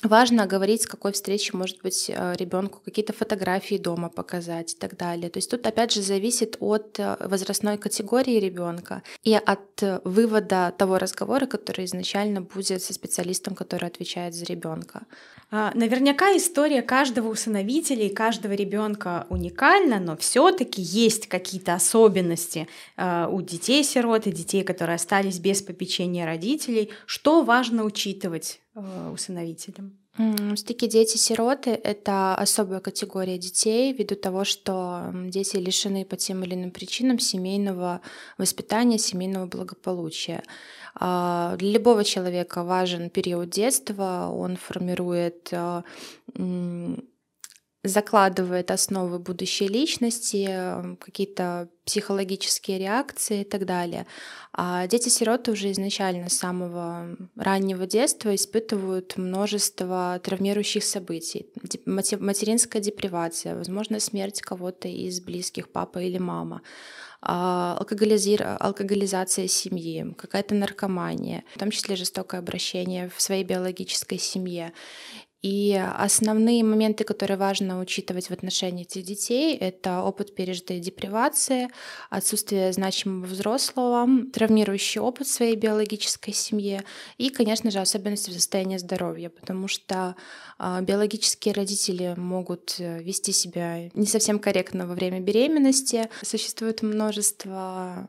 Важно 0.05 0.47
говорить, 0.47 0.83
с 0.83 0.87
какой 0.87 1.13
встречи, 1.13 1.57
может 1.57 1.81
быть, 1.81 2.11
э, 2.11 2.35
ребенку 2.37 2.83
какие-то 2.85 3.15
фотографии 3.15 3.79
дома 3.79 4.11
показать 4.11 4.75
и 4.75 4.77
так 4.77 4.99
далее. 4.99 5.31
То 5.31 5.39
есть 5.39 5.51
тут 5.51 5.67
опять 5.67 5.93
же 5.93 6.03
зависит 6.03 6.59
от 6.61 7.01
э, 7.01 7.17
возрастной 7.21 7.79
категории 7.79 8.39
ребенка 8.39 9.03
и 9.23 9.35
от 9.35 9.83
э, 9.83 10.01
вывода 10.05 10.75
того 10.77 10.99
разговора, 10.99 11.47
который 11.47 11.87
изначально 11.87 12.43
будет 12.43 12.83
со 12.83 12.93
специалистом, 12.93 13.55
который 13.55 13.89
отвечает 13.89 14.35
за 14.35 14.45
ребенка. 14.45 15.07
А, 15.51 15.73
наверняка 15.75 16.37
история 16.37 16.83
каждого 16.83 17.29
усыновителя 17.29 18.05
и 18.05 18.15
каждого 18.15 18.53
ребенка 18.53 19.27
уникальна, 19.31 20.01
но 20.01 20.19
все-таки 20.19 20.83
есть 20.83 21.29
какие-то 21.29 21.75
особенности 21.75 22.69
у 22.97 23.41
детей-сирот 23.41 24.27
и 24.27 24.33
детей, 24.33 24.65
которые 24.65 24.97
остались 24.97 25.39
без 25.39 25.63
попечения 25.63 26.27
родителей. 26.27 26.91
Что 27.07 27.43
важно 27.43 27.85
учитывать 27.85 28.61
Э, 28.75 29.11
усыновителям? 29.13 29.99
Все-таки 30.55 30.87
дети-сироты— 30.87 31.71
это 31.85 32.37
особая 32.37 32.79
категория 32.79 33.37
детей, 33.37 33.93
ввиду 33.93 34.15
того, 34.15 34.45
что 34.45 35.13
дети 35.13 35.57
лишены 35.57 36.05
по 36.05 36.17
тем 36.17 36.45
или 36.45 36.55
иным 36.55 36.71
причинам 36.71 37.19
семейного 37.19 38.01
воспитания, 38.39 38.99
семейного 38.99 39.47
благополучия. 39.47 40.45
А, 40.95 41.57
для 41.57 41.73
любого 41.73 42.05
человека 42.05 42.63
важен 42.63 43.11
период 43.11 43.51
детства, 43.51 44.31
он 44.33 44.57
формирует 44.57 45.49
а, 45.53 45.83
закладывает 47.85 48.71
основы 48.71 49.19
будущей 49.19 49.69
личности, 49.69 50.49
какие-то 50.99 51.69
психологические 51.85 52.79
реакции 52.79 53.43
и 53.43 53.45
так 53.45 53.67
далее. 53.67 54.07
А 54.55 54.87
дети-сироты 54.87 55.53
уже 55.53 55.71
изначально 55.71 56.31
с 56.31 56.39
самого 56.39 57.15
раннего 57.37 57.87
детства 57.87 58.35
испытывают 58.35 59.19
множество 59.19 60.19
травмирующих 60.25 60.83
событий. 60.83 61.47
Материнская 61.85 62.81
депривация, 62.81 63.55
возможно, 63.55 64.01
смерть 64.01 64.41
кого-то 64.41 64.89
из 64.89 65.21
близких, 65.21 65.69
папа 65.69 65.99
или 65.99 66.19
мама 66.19 66.63
а, 67.27 67.79
алкоголизация 67.79 69.49
семьи, 69.49 70.15
какая-то 70.19 70.55
наркомания, 70.55 71.45
в 71.55 71.59
том 71.59 71.71
числе 71.71 71.97
жестокое 71.97 72.41
обращение 72.41 73.09
в 73.09 73.21
своей 73.21 73.45
биологической 73.45 74.19
семье. 74.19 74.75
И 75.45 75.75
основные 75.75 76.65
моменты, 76.65 77.05
которые 77.05 77.37
важно 77.37 77.79
учитывать 77.79 78.29
в 78.29 78.31
отношении 78.31 78.87
этих 78.87 79.05
детей, 79.05 79.55
это 79.55 80.01
опыт 80.01 80.35
пережитой 80.35 80.81
депривации, 80.81 81.69
отсутствие 82.09 82.73
значимого 82.73 83.27
взрослого, 83.27 84.09
травмирующий 84.33 85.03
опыт 85.03 85.27
в 85.27 85.31
своей 85.31 85.55
биологической 85.55 86.33
семье 86.33 86.83
и, 87.19 87.29
конечно 87.29 87.71
же, 87.71 87.81
особенности 87.81 88.31
в 88.31 88.33
состоянии 88.33 88.79
здоровья, 88.79 89.29
потому 89.29 89.69
что 89.69 90.17
а, 90.57 90.81
биологические 90.81 91.53
родители 91.53 92.15
могут 92.17 92.77
э, 92.79 93.03
вести 93.03 93.33
себя 93.33 93.91
не 93.93 94.07
совсем 94.07 94.39
корректно 94.39 94.87
во 94.87 94.95
время 94.95 95.21
беременности. 95.21 96.09
Существует 96.23 96.81
множество 96.81 98.09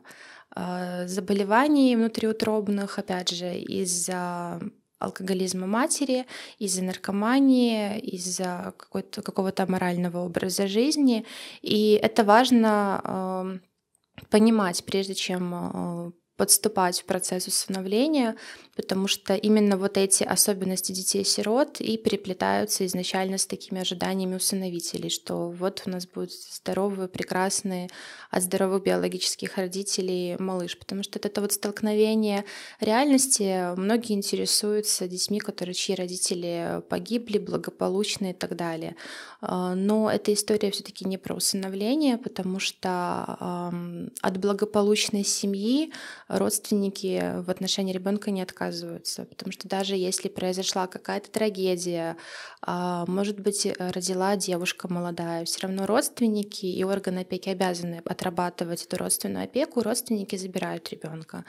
а, 0.52 1.06
заболеваний 1.06 1.96
внутриутробных, 1.96 2.98
опять 2.98 3.28
же, 3.28 3.58
из-за 3.58 4.58
алкоголизма 4.98 5.66
матери, 5.66 6.26
из-за 6.58 6.82
наркомании, 6.82 7.98
из-за 7.98 8.74
какого-то 8.78 9.70
морального 9.70 10.24
образа 10.24 10.66
жизни. 10.66 11.24
И 11.62 11.98
это 12.02 12.24
важно 12.24 13.00
э, 13.04 13.58
понимать, 14.30 14.84
прежде 14.84 15.14
чем 15.14 15.54
э, 15.54 16.12
подступать 16.36 17.00
в 17.00 17.06
процесс 17.06 17.46
усыновления, 17.46 18.36
потому 18.76 19.08
что 19.08 19.34
именно 19.34 19.76
вот 19.78 19.96
эти 19.96 20.22
особенности 20.22 20.92
детей-сирот 20.92 21.80
и 21.80 21.96
переплетаются 21.96 22.84
изначально 22.86 23.38
с 23.38 23.46
такими 23.46 23.80
ожиданиями 23.80 24.36
усыновителей, 24.36 25.08
что 25.08 25.48
вот 25.50 25.82
у 25.86 25.90
нас 25.90 26.06
будут 26.06 26.32
здоровые, 26.32 27.08
прекрасные, 27.08 27.88
от 28.30 28.42
здоровых 28.42 28.82
биологических 28.82 29.56
родителей 29.56 30.36
малыш, 30.38 30.78
потому 30.78 31.02
что 31.02 31.18
это 31.18 31.40
вот 31.40 31.52
столкновение 31.52 32.44
реальности. 32.80 33.74
Многие 33.76 34.12
интересуются 34.12 35.08
детьми, 35.08 35.40
которые 35.40 35.74
чьи 35.74 35.94
родители 35.94 36.82
погибли, 36.90 37.38
благополучные 37.38 38.32
и 38.32 38.36
так 38.36 38.56
далее. 38.56 38.94
А, 39.40 39.74
но 39.74 40.10
эта 40.10 40.34
история 40.34 40.70
все 40.70 40.82
таки 40.82 41.06
не 41.06 41.16
про 41.16 41.34
усыновление, 41.34 42.18
потому 42.18 42.58
что 42.58 43.72
от 44.20 44.38
благополучной 44.38 45.24
семьи 45.24 45.92
родственники 46.28 47.42
в 47.42 47.50
отношении 47.50 47.92
ребенка 47.92 48.30
не 48.30 48.42
отказываются, 48.42 48.65
потому 49.26 49.52
что 49.52 49.68
даже 49.68 49.96
если 49.96 50.28
произошла 50.28 50.86
какая-то 50.86 51.30
трагедия, 51.30 52.16
а, 52.62 53.04
может 53.06 53.40
быть, 53.40 53.66
родила 53.78 54.36
девушка 54.36 54.92
молодая, 54.92 55.44
все 55.44 55.60
равно 55.66 55.86
родственники 55.86 56.66
и 56.66 56.84
органы 56.84 57.20
опеки 57.20 57.48
обязаны 57.48 58.02
отрабатывать 58.04 58.84
эту 58.84 58.96
родственную 58.96 59.44
опеку, 59.44 59.82
родственники 59.82 60.36
забирают 60.36 60.88
ребенка. 60.90 61.44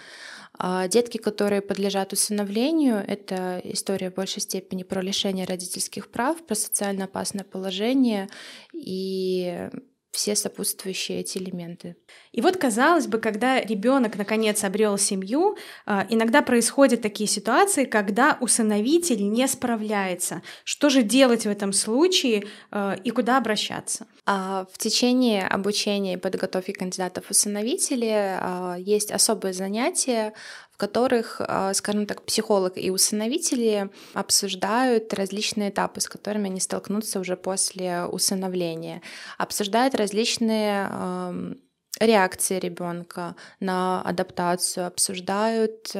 А 0.57 0.87
детки, 0.87 1.17
которые 1.17 1.61
подлежат 1.61 2.13
усыновлению, 2.13 3.03
это 3.07 3.61
история 3.63 4.11
в 4.11 4.15
большей 4.15 4.41
степени 4.41 4.83
про 4.83 5.01
лишение 5.01 5.45
родительских 5.45 6.09
прав, 6.09 6.45
про 6.45 6.55
социально 6.55 7.05
опасное 7.05 7.43
положение 7.43 8.29
и 8.73 9.69
все 10.17 10.35
сопутствующие 10.35 11.19
эти 11.19 11.37
элементы. 11.37 11.95
И 12.31 12.41
вот, 12.41 12.57
казалось 12.57 13.05
бы, 13.05 13.19
когда 13.19 13.61
ребенок 13.61 14.17
наконец 14.17 14.63
обрел 14.63 14.97
семью, 14.97 15.57
а, 15.85 16.07
иногда 16.09 16.41
происходят 16.41 17.03
такие 17.03 17.29
ситуации, 17.29 17.85
когда 17.85 18.39
усыновитель 18.41 19.29
не 19.29 19.47
справляется. 19.47 20.41
Что 20.63 20.89
же 20.89 21.03
делать 21.03 21.45
в 21.45 21.49
этом 21.49 21.71
случае 21.71 22.47
а, 22.71 22.95
и 23.03 23.11
куда 23.11 23.37
обращаться? 23.37 24.07
А, 24.25 24.65
в 24.73 24.79
течение 24.79 25.47
обучения 25.47 26.15
и 26.15 26.17
подготовки 26.17 26.71
кандидатов 26.71 27.25
в 27.27 27.31
усыновители 27.31 28.39
есть 28.79 29.11
особые 29.11 29.53
занятия, 29.53 30.33
которых, 30.77 31.37
а, 31.39 31.73
скажем 31.73 32.05
так, 32.05 32.23
психолог 32.23 32.77
и 32.77 32.89
усыновители 32.89 33.89
обсуждают 34.13 35.13
различные 35.13 35.69
этапы, 35.71 35.99
с 35.99 36.07
которыми 36.07 36.49
они 36.49 36.59
столкнутся 36.59 37.19
уже 37.19 37.35
после 37.35 38.05
усыновления, 38.05 39.01
обсуждают 39.37 39.95
различные 39.95 41.57
реакции 41.99 42.59
ребенка 42.59 43.35
на 43.59 44.01
адаптацию, 44.03 44.85
обсуждают 44.85 45.91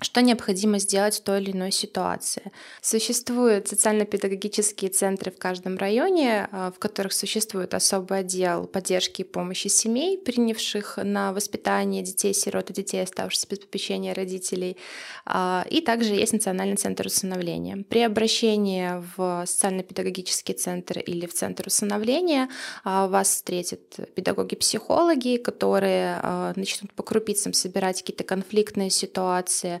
что 0.00 0.20
необходимо 0.20 0.78
сделать 0.78 1.16
в 1.16 1.22
той 1.22 1.40
или 1.40 1.52
иной 1.52 1.72
ситуации. 1.72 2.52
Существуют 2.82 3.68
социально-педагогические 3.68 4.90
центры 4.90 5.30
в 5.30 5.38
каждом 5.38 5.78
районе, 5.78 6.48
а, 6.52 6.70
в 6.70 6.78
которых 6.78 7.14
существует 7.14 7.72
особый 7.72 8.18
отдел 8.18 8.66
поддержки 8.66 9.22
и 9.22 9.24
помощи 9.24 9.68
семей, 9.68 10.18
принявших 10.18 10.98
на 11.02 11.32
воспитание 11.32 12.02
детей-сирот 12.02 12.68
и 12.70 12.74
детей, 12.74 13.02
оставшихся 13.02 13.46
без 13.48 13.60
попечения 13.60 14.12
родителей. 14.12 14.76
А, 15.24 15.64
и 15.70 15.80
также 15.80 16.12
есть 16.12 16.34
Национальный 16.34 16.76
центр 16.76 17.06
усыновления. 17.06 17.82
При 17.88 18.00
обращении 18.00 19.02
в 19.16 19.46
социально-педагогический 19.46 20.52
центр 20.52 20.98
или 20.98 21.24
в 21.24 21.32
центр 21.32 21.68
усыновления 21.68 22.50
а, 22.84 23.06
вас 23.06 23.28
встретят 23.28 23.80
педагоги-психологи, 24.14 25.38
которые 25.38 26.20
начнут 26.56 26.92
по 26.92 27.02
крупицам 27.02 27.54
собирать 27.54 28.00
какие-то 28.00 28.24
конфликтные 28.24 28.90
ситуации, 28.90 29.80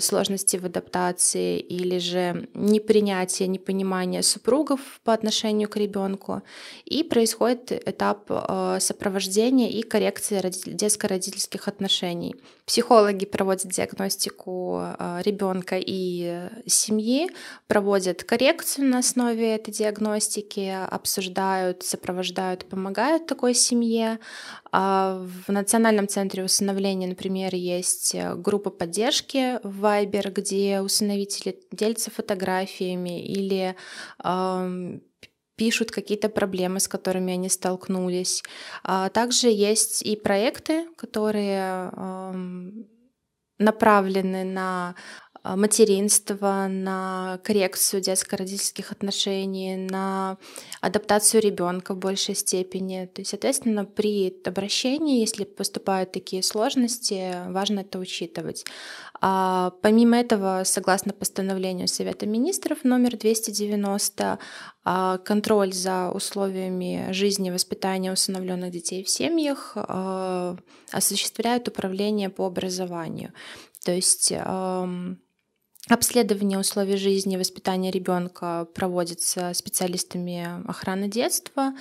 сложности 0.00 0.56
в 0.56 0.64
адаптации 0.64 1.58
или 1.58 1.98
же 1.98 2.48
непринятие, 2.54 3.48
непонимание 3.48 4.22
супругов 4.22 4.80
по 5.04 5.12
отношению 5.12 5.68
к 5.68 5.76
ребенку. 5.76 6.42
И 6.84 7.02
происходит 7.02 7.72
этап 7.72 8.24
а, 8.28 8.78
сопровождения 8.80 9.68
и 9.68 9.82
коррекции 9.82 10.40
детско-родительских 10.66 11.68
отношений. 11.68 12.36
Психологи 12.64 13.26
проводят 13.26 13.70
диагностику 13.70 14.78
а, 14.80 15.20
ребенка 15.24 15.76
и 15.78 16.48
семьи, 16.66 17.28
проводят 17.66 18.24
коррекцию 18.24 18.86
на 18.86 18.98
основе 18.98 19.54
этой 19.54 19.72
диагностики, 19.72 20.74
обсуждают, 20.90 21.82
сопровождают, 21.82 22.64
помогают 22.68 23.26
такой 23.26 23.54
семье. 23.54 24.18
В 24.72 25.48
Национальном 25.48 26.06
центре 26.08 26.44
усыновления, 26.44 27.08
например, 27.08 27.54
есть 27.54 28.14
группа 28.36 28.70
поддержки 28.70 29.25
в 29.34 29.84
Viber, 29.84 30.30
где 30.30 30.80
усыновители 30.80 31.58
делятся 31.72 32.10
фотографиями 32.10 33.24
или 33.24 33.76
э, 34.22 34.98
пишут 35.56 35.90
какие-то 35.90 36.28
проблемы, 36.28 36.80
с 36.80 36.88
которыми 36.88 37.32
они 37.32 37.48
столкнулись. 37.48 38.42
А 38.84 39.08
также 39.08 39.48
есть 39.48 40.02
и 40.02 40.16
проекты, 40.16 40.86
которые 40.96 41.90
э, 41.92 42.32
направлены 43.58 44.44
на 44.44 44.94
материнство, 45.54 46.66
на 46.68 47.38
коррекцию 47.44 48.00
детско-родительских 48.00 48.90
отношений, 48.90 49.76
на 49.76 50.38
адаптацию 50.80 51.42
ребенка 51.42 51.94
в 51.94 51.98
большей 51.98 52.34
степени. 52.34 53.08
То 53.12 53.20
есть, 53.20 53.30
соответственно, 53.30 53.84
при 53.84 54.34
обращении, 54.44 55.20
если 55.20 55.44
поступают 55.44 56.12
такие 56.12 56.42
сложности, 56.42 57.32
важно 57.50 57.80
это 57.80 57.98
учитывать. 57.98 58.64
А 59.20 59.72
помимо 59.82 60.16
этого, 60.16 60.62
согласно 60.64 61.12
постановлению 61.12 61.88
Совета 61.88 62.26
министров 62.26 62.84
номер 62.84 63.16
290, 63.16 64.38
а, 64.84 65.18
контроль 65.18 65.72
за 65.72 66.10
условиями 66.10 67.08
жизни 67.12 67.48
и 67.48 67.52
воспитания 67.52 68.12
усыновленных 68.12 68.70
детей 68.70 69.02
в 69.04 69.08
семьях 69.08 69.72
а, 69.76 70.56
осуществляет 70.92 71.68
управление 71.68 72.28
по 72.30 72.46
образованию. 72.46 73.32
То 73.84 73.92
есть 73.92 74.32
Обследование 75.88 76.58
условий 76.58 76.96
жизни 76.96 77.34
и 77.34 77.38
воспитания 77.38 77.92
ребенка 77.92 78.66
проводится 78.74 79.54
специалистами 79.54 80.68
охраны 80.68 81.06
детства 81.06 81.74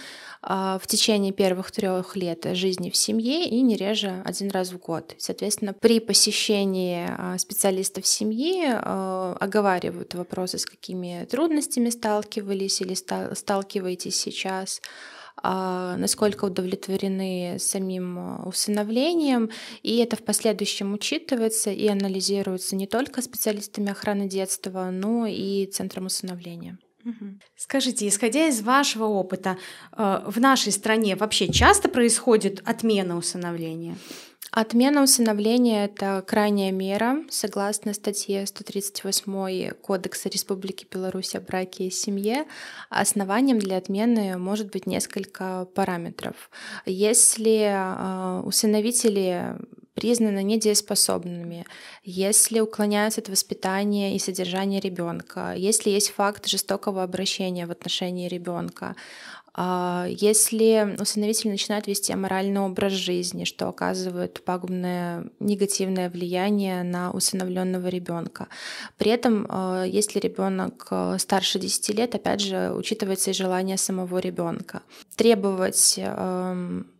а, 0.43 0.77
в 0.77 0.85
течение 0.85 1.33
первых 1.33 1.71
трех 1.71 2.15
лет 2.15 2.45
жизни 2.55 2.91
в 2.91 2.95
семье 2.95 3.49
и 3.49 3.61
не 3.61 3.75
реже 3.75 4.21
один 4.23 4.51
раз 4.51 4.71
в 4.71 4.77
год. 4.77 5.15
Соответственно, 5.17 5.73
при 5.73 5.99
посещении 5.99 7.07
а, 7.09 7.39
специалистов 7.39 8.05
семьи 8.05 8.65
а, 8.67 9.35
оговаривают 9.39 10.13
вопросы, 10.13 10.59
с 10.59 10.67
какими 10.67 11.25
трудностями 11.25 11.89
сталкивались 11.89 12.81
или 12.81 12.93
сталкиваетесь 12.93 14.17
сейчас, 14.17 14.81
насколько 15.97 16.45
удовлетворены 16.45 17.57
самим 17.59 18.17
а, 18.17 18.43
усыновлением, 18.45 19.49
и 19.83 19.97
это 19.97 20.15
в 20.15 20.23
последующем 20.23 20.93
учитывается 20.93 21.71
и 21.71 21.87
анализируется 21.87 22.75
не 22.75 22.87
только 22.87 23.21
специалистами 23.21 23.91
охраны 23.91 24.27
детства, 24.27 24.89
но 24.91 25.25
и 25.25 25.65
Центром 25.67 26.05
усыновления. 26.05 26.77
Скажите, 27.55 28.07
исходя 28.07 28.47
из 28.47 28.61
вашего 28.61 29.05
опыта, 29.05 29.57
а, 29.91 30.23
в 30.27 30.39
нашей 30.39 30.71
стране 30.71 31.15
вообще 31.15 31.51
часто 31.51 31.87
происходит 31.87 32.61
отмена 32.65 33.15
усыновления? 33.17 33.95
Отмена 34.55 35.03
усыновления— 35.03 35.83
это 35.87 36.23
крайняя 36.25 36.71
мера, 36.71 37.17
согласно 37.29 37.93
статье 37.93 38.45
138 38.47 39.71
Кодекса 39.81 40.29
Республики 40.29 40.87
Беларусь 40.89 41.35
о 41.35 41.41
браке 41.41 41.87
и 41.87 41.91
семье. 41.91 42.45
Основанием 42.89 43.59
для 43.59 43.75
отмены 43.75 44.37
может 44.37 44.71
быть 44.71 44.85
несколько 44.85 45.67
параметров. 45.75 46.49
Если 46.85 47.69
а, 47.69 48.43
усыновители 48.45 49.57
признаны 49.93 50.43
недееспособными, 50.43 51.65
если 52.03 52.61
уклоняются 52.61 53.19
от 53.19 53.29
воспитания 53.29 54.15
и 54.15 54.19
содержания 54.19 54.79
ребенка, 54.79 55.53
если 55.55 55.89
есть 55.89 56.11
факт 56.11 56.47
жестокого 56.47 57.01
обращения 57.01 57.65
в 57.65 57.71
отношении 57.71 58.27
ребенка, 58.27 58.95
если 59.57 60.97
усыновитель 60.99 61.49
начинает 61.49 61.87
вести 61.87 62.11
аморальный 62.11 62.59
образ 62.61 62.93
жизни, 62.93 63.45
что 63.45 63.69
оказывает 63.69 64.43
пагубное 64.43 65.29
негативное 65.39 66.09
влияние 66.09 66.83
на 66.83 67.11
усыновленного 67.11 67.87
ребенка. 67.87 68.47
При 68.97 69.11
этом, 69.11 69.45
а, 69.49 69.83
если 69.83 70.19
ребенок 70.19 70.87
а, 70.89 71.17
старше 71.17 71.59
10 71.59 71.89
лет, 71.95 72.15
опять 72.15 72.41
же, 72.41 72.73
учитывается 72.73 73.31
и 73.31 73.33
желание 73.33 73.77
самого 73.77 74.17
ребенка. 74.17 74.81
Требовать 75.15 75.99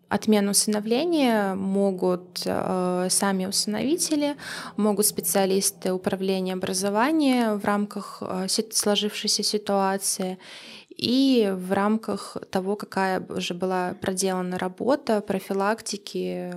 Отмену 0.07 0.51
усыновления 0.51 1.55
могут 1.55 2.43
э, 2.45 3.07
сами 3.09 3.47
усыновители, 3.47 4.35
могут 4.77 5.07
специалисты 5.07 5.91
управления 5.91 6.53
образования 6.53 7.55
в 7.55 7.65
рамках 7.65 8.21
э, 8.21 8.47
сложившейся 8.47 9.41
ситуации 9.41 10.37
и 10.97 11.51
в 11.53 11.71
рамках 11.73 12.37
того, 12.51 12.75
какая 12.75 13.19
уже 13.19 13.53
была 13.53 13.95
проделана 14.01 14.57
работа 14.57 15.21
профилактики 15.21 16.53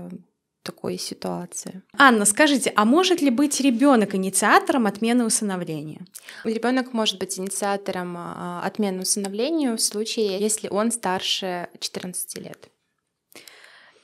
такой 0.62 0.98
ситуации. 0.98 1.83
Анна, 1.96 2.27
скажите, 2.27 2.72
а 2.77 2.85
может 2.85 3.22
ли 3.22 3.31
быть 3.31 3.59
ребенок 3.61 4.14
инициатором 4.14 4.87
отмены 4.87 5.24
усыновления? 5.24 6.05
Ребенок 6.44 6.92
может 6.92 7.18
быть 7.18 7.38
инициатором 7.38 8.16
а, 8.18 8.61
отмены 8.62 9.01
усыновления 9.01 9.74
в 9.74 9.81
случае, 9.81 10.38
если 10.38 10.68
он 10.68 10.92
старше 10.92 11.68
14 11.81 12.38
лет. 12.38 12.68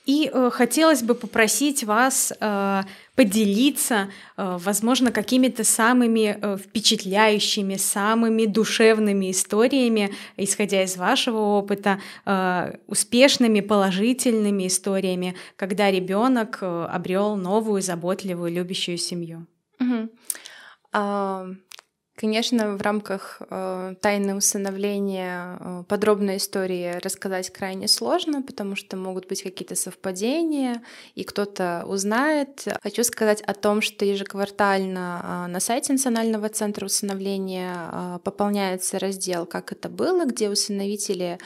И 0.05 0.29
э, 0.31 0.49
хотелось 0.51 1.01
бы 1.01 1.15
попросить 1.15 1.83
вас 1.83 2.31
э, 2.39 2.83
поделиться, 3.15 4.09
э, 4.37 4.57
возможно, 4.59 5.11
какими-то 5.11 5.63
самыми 5.63 6.37
э, 6.39 6.57
впечатляющими, 6.57 7.75
самыми 7.75 8.45
душевными 8.45 9.31
историями, 9.31 10.13
исходя 10.37 10.83
из 10.83 10.95
вашего 10.95 11.39
опыта, 11.39 11.99
э, 12.25 12.75
успешными, 12.85 13.61
положительными 13.61 14.67
историями, 14.67 15.35
когда 15.55 15.89
ребенок 15.89 16.59
э, 16.61 16.87
обрел 16.91 17.35
новую, 17.35 17.81
заботливую, 17.81 18.51
любящую 18.51 18.97
семью. 18.97 19.47
Угу. 19.79 20.09
Конечно, 22.15 22.77
в 22.77 22.81
рамках 22.81 23.41
э, 23.49 23.95
тайны 23.99 24.35
усыновления 24.35 25.57
э, 25.59 25.83
подробные 25.85 26.37
истории 26.37 26.97
рассказать 27.03 27.49
крайне 27.49 27.89
сложно, 27.89 28.41
потому 28.41 28.77
что 28.77 28.95
могут 28.95 29.27
быть 29.27 29.43
какие-то 29.43 29.75
совпадения, 29.75 30.81
и 31.15 31.25
кто-то 31.25 31.83
узнает. 31.85 32.65
Хочу 32.81 33.03
сказать 33.03 33.41
о 33.41 33.53
том, 33.53 33.81
что 33.81 34.05
ежеквартально 34.05 35.45
э, 35.47 35.51
на 35.51 35.59
сайте 35.59 35.91
Национального 35.91 36.47
центра 36.47 36.85
усыновления 36.85 37.75
э, 37.91 38.19
пополняется 38.23 38.97
раздел 38.97 39.45
«Как 39.45 39.73
это 39.73 39.89
было», 39.89 40.23
где 40.23 40.49
усыновители 40.49 41.37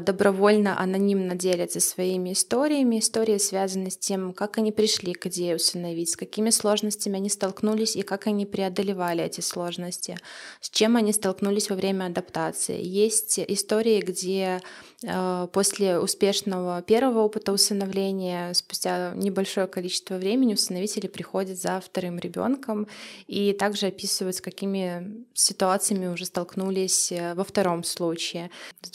добровольно, 0.00 0.78
анонимно 0.78 1.34
делятся 1.34 1.80
своими 1.80 2.32
историями. 2.32 2.98
Истории 2.98 3.38
связаны 3.38 3.90
с 3.90 3.96
тем, 3.96 4.34
как 4.34 4.58
они 4.58 4.72
пришли 4.72 5.14
к 5.14 5.26
идее 5.26 5.56
усыновить, 5.56 6.10
с 6.10 6.16
какими 6.16 6.50
сложностями 6.50 7.16
они 7.16 7.30
столкнулись 7.30 7.96
и 7.96 8.02
как 8.02 8.26
они 8.26 8.44
преодолевали 8.44 9.24
эти 9.24 9.40
сложности, 9.40 10.18
с 10.60 10.68
чем 10.68 10.96
они 10.96 11.12
столкнулись 11.12 11.70
во 11.70 11.76
время 11.76 12.06
адаптации. 12.06 12.78
Есть 12.82 13.38
истории, 13.38 14.00
где 14.00 14.60
а, 15.06 15.46
после 15.46 15.98
успешного 15.98 16.82
первого 16.82 17.20
опыта 17.20 17.52
усыновления, 17.52 18.52
спустя 18.52 19.14
небольшое 19.14 19.66
количество 19.66 20.16
времени 20.16 20.54
усыновители 20.54 21.06
приходят 21.06 21.58
за 21.58 21.80
вторым 21.80 22.18
ребенком 22.18 22.86
и 23.26 23.54
также 23.54 23.86
описывают, 23.86 24.36
с 24.36 24.40
какими 24.42 25.24
ситуациями 25.32 26.08
уже 26.08 26.26
столкнулись 26.26 27.12
э, 27.12 27.34
во 27.34 27.44
втором 27.44 27.82
случае. 27.82 28.50
С 28.82 28.90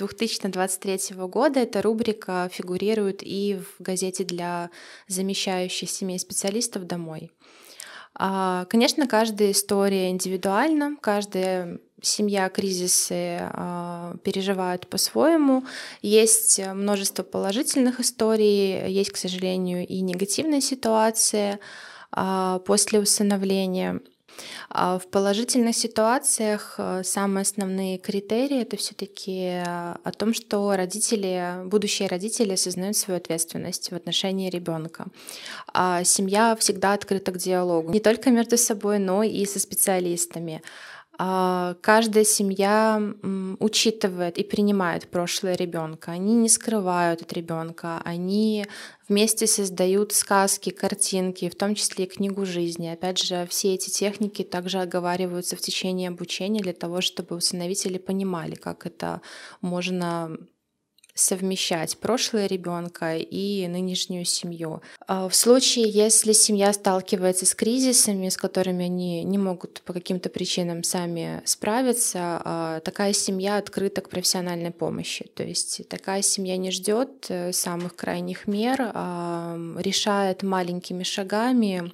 2023 0.77 1.25
года 1.27 1.59
эта 1.59 1.81
рубрика 1.81 2.49
фигурирует 2.51 3.19
и 3.21 3.59
в 3.59 3.81
газете 3.81 4.23
для 4.23 4.69
замещающих 5.07 5.89
семей 5.89 6.19
специалистов 6.19 6.85
«Домой». 6.85 7.31
А, 8.17 8.65
конечно, 8.65 9.07
каждая 9.07 9.51
история 9.51 10.09
индивидуальна, 10.09 10.95
каждая 11.01 11.79
семья 12.01 12.49
кризисы 12.49 13.39
э, 13.41 14.15
переживает 14.23 14.87
по-своему. 14.87 15.65
Есть 16.01 16.61
множество 16.65 17.23
положительных 17.23 17.99
историй, 17.99 18.87
есть, 18.89 19.11
к 19.11 19.17
сожалению, 19.17 19.85
и 19.85 19.99
негативные 20.01 20.61
ситуации 20.61 21.59
э, 22.15 22.59
после 22.65 22.99
усыновления. 22.99 24.01
В 24.69 25.01
положительных 25.11 25.75
ситуациях 25.75 26.75
э, 26.77 27.03
самые 27.03 27.43
основные 27.43 27.97
критерии 27.97 28.61
это 28.61 28.77
все-таки 28.77 29.61
о 29.65 30.11
том, 30.17 30.33
что 30.33 30.75
родители, 30.75 31.61
будущие 31.65 32.07
родители 32.07 32.53
осознают 32.53 32.97
свою 32.97 33.17
ответственность 33.17 33.91
в 33.91 33.95
отношении 33.95 34.49
ребенка. 34.49 35.07
А 35.73 36.03
семья 36.03 36.55
всегда 36.55 36.93
открыта 36.93 37.31
к 37.31 37.37
диалогу, 37.37 37.91
не 37.91 37.99
только 37.99 38.31
между 38.31 38.57
собой, 38.57 38.99
но 38.99 39.23
и 39.23 39.45
со 39.45 39.59
специалистами. 39.59 40.61
А, 41.17 41.75
каждая 41.81 42.25
семья 42.25 43.01
учитывает 43.59 44.37
и 44.37 44.43
принимает 44.43 45.07
прошлое 45.07 45.55
ребенка. 45.55 46.11
Они 46.11 46.33
не 46.33 46.49
скрывают 46.49 47.21
от 47.21 47.31
ребенка, 47.33 48.01
они 48.03 48.67
вместе 49.07 49.47
создают 49.47 50.11
сказки, 50.11 50.69
картинки, 50.69 51.49
в 51.49 51.55
том 51.55 51.75
числе 51.75 52.05
и 52.05 52.07
книгу 52.07 52.45
жизни. 52.45 52.87
Опять 52.87 53.21
же, 53.21 53.47
все 53.49 53.73
эти 53.73 53.89
техники 53.89 54.43
также 54.43 54.79
оговариваются 54.79 55.55
в 55.55 55.61
течение 55.61 56.09
обучения 56.09 56.61
для 56.61 56.73
того, 56.73 57.01
чтобы 57.01 57.35
усыновители 57.35 57.97
понимали, 57.97 58.55
как 58.55 58.85
это 58.85 59.21
можно 59.61 60.37
совмещать 61.15 61.97
прошлое 61.97 62.45
ребенка 62.45 63.15
и 63.15 63.65
нынешнюю 63.67 64.25
семью. 64.25 64.81
А 65.07 65.29
в 65.29 65.35
случае, 65.35 65.89
если 65.89 66.33
семья 66.33 66.73
сталкивается 66.73 67.45
с 67.45 67.55
кризисами, 67.55 68.27
с 68.27 68.35
которыми 68.35 68.85
они 68.85 69.23
не 69.23 69.37
могут 69.37 69.81
по 69.83 69.93
каким-то 69.93 70.29
причинам 70.29 70.83
сами 70.83 71.41
справиться, 71.45 72.41
а, 72.43 72.79
такая 72.81 73.13
семья 73.13 73.57
открыта 73.57 74.01
к 74.01 74.09
профессиональной 74.09 74.71
помощи. 74.71 75.25
То 75.33 75.43
есть 75.43 75.87
такая 75.87 76.21
семья 76.21 76.57
не 76.57 76.71
ждет 76.71 77.27
э, 77.29 77.53
самых 77.53 77.95
крайних 77.95 78.45
мер, 78.45 78.91
а 78.93 79.57
решает 79.77 80.43
маленькими 80.43 81.03
шагами 81.03 81.93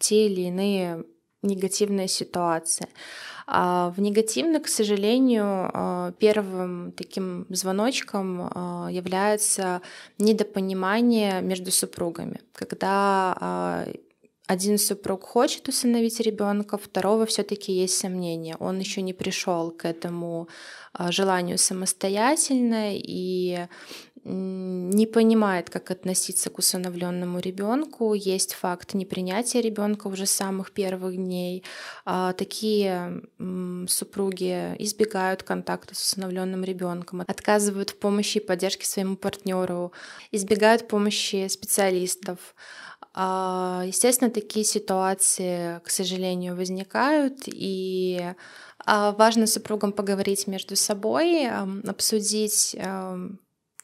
те 0.00 0.26
или 0.26 0.42
иные 0.42 1.04
негативные 1.42 2.08
ситуации. 2.08 2.88
А 3.46 3.90
в 3.96 4.00
негативных, 4.00 4.64
к 4.64 4.68
сожалению, 4.68 5.70
а, 5.72 6.12
первым 6.18 6.92
таким 6.92 7.46
звоночком 7.48 8.50
а, 8.50 8.88
является 8.90 9.82
недопонимание 10.18 11.40
между 11.42 11.70
супругами, 11.70 12.40
когда 12.52 13.86
один 14.48 14.78
супруг 14.78 15.24
хочет 15.24 15.68
усыновить 15.68 16.20
ребенка, 16.20 16.78
второго 16.78 17.26
все-таки 17.26 17.72
есть 17.72 17.98
сомнения. 17.98 18.56
Он 18.60 18.78
еще 18.78 19.02
не 19.02 19.12
пришел 19.12 19.72
к 19.72 19.84
этому 19.84 20.48
желанию 21.10 21.58
самостоятельно, 21.58 22.90
и 22.94 23.66
не 24.28 25.06
понимает, 25.06 25.70
как 25.70 25.92
относиться 25.92 26.50
к 26.50 26.58
усыновленному 26.58 27.38
ребенку. 27.38 28.12
Есть 28.12 28.54
факт 28.54 28.94
непринятия 28.94 29.60
ребенка 29.60 30.08
уже 30.08 30.26
с 30.26 30.32
самых 30.32 30.72
первых 30.72 31.14
дней. 31.14 31.62
А, 32.04 32.32
такие 32.32 33.22
супруги 33.86 34.74
избегают 34.80 35.44
контакта 35.44 35.94
с 35.94 36.02
усыновленным 36.02 36.64
ребенком, 36.64 37.20
отказывают 37.20 37.90
в 37.90 37.98
помощи 37.98 38.38
и 38.38 38.44
поддержке 38.44 38.84
своему 38.84 39.16
партнеру, 39.16 39.92
избегают 40.32 40.88
помощи 40.88 41.46
специалистов. 41.46 42.56
А, 43.14 43.84
естественно, 43.86 44.30
такие 44.30 44.64
ситуации, 44.64 45.80
к 45.84 45.88
сожалению, 45.88 46.56
возникают, 46.56 47.44
и 47.46 48.34
а, 48.84 49.12
важно 49.12 49.46
супругам 49.46 49.92
поговорить 49.92 50.48
между 50.48 50.74
собой, 50.74 51.48
обсудить 51.48 52.76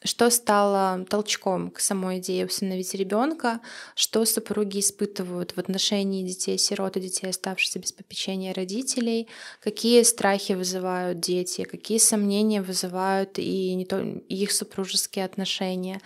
что 0.03 0.29
стало 0.29 1.05
толчком 1.09 1.71
к 1.71 1.79
самой 1.79 2.19
идее 2.19 2.45
усыновить 2.45 2.93
ребенка, 2.93 3.61
что 3.95 4.25
супруги 4.25 4.79
испытывают 4.79 5.51
в 5.55 5.57
отношении 5.59 6.27
детей-сирот 6.27 6.97
и 6.97 7.01
детей, 7.01 7.29
оставшихся 7.29 7.79
без 7.79 7.91
попечения 7.91 8.53
родителей, 8.53 9.27
какие 9.61 10.03
страхи 10.03 10.53
вызывают 10.53 11.19
дети, 11.19 11.63
какие 11.63 11.97
сомнения 11.97 12.61
вызывают 12.61 13.39
и, 13.39 13.73
не 13.75 13.85
то, 13.85 13.99
их 13.99 14.51
супружеские 14.51 15.25
отношения. 15.25 16.01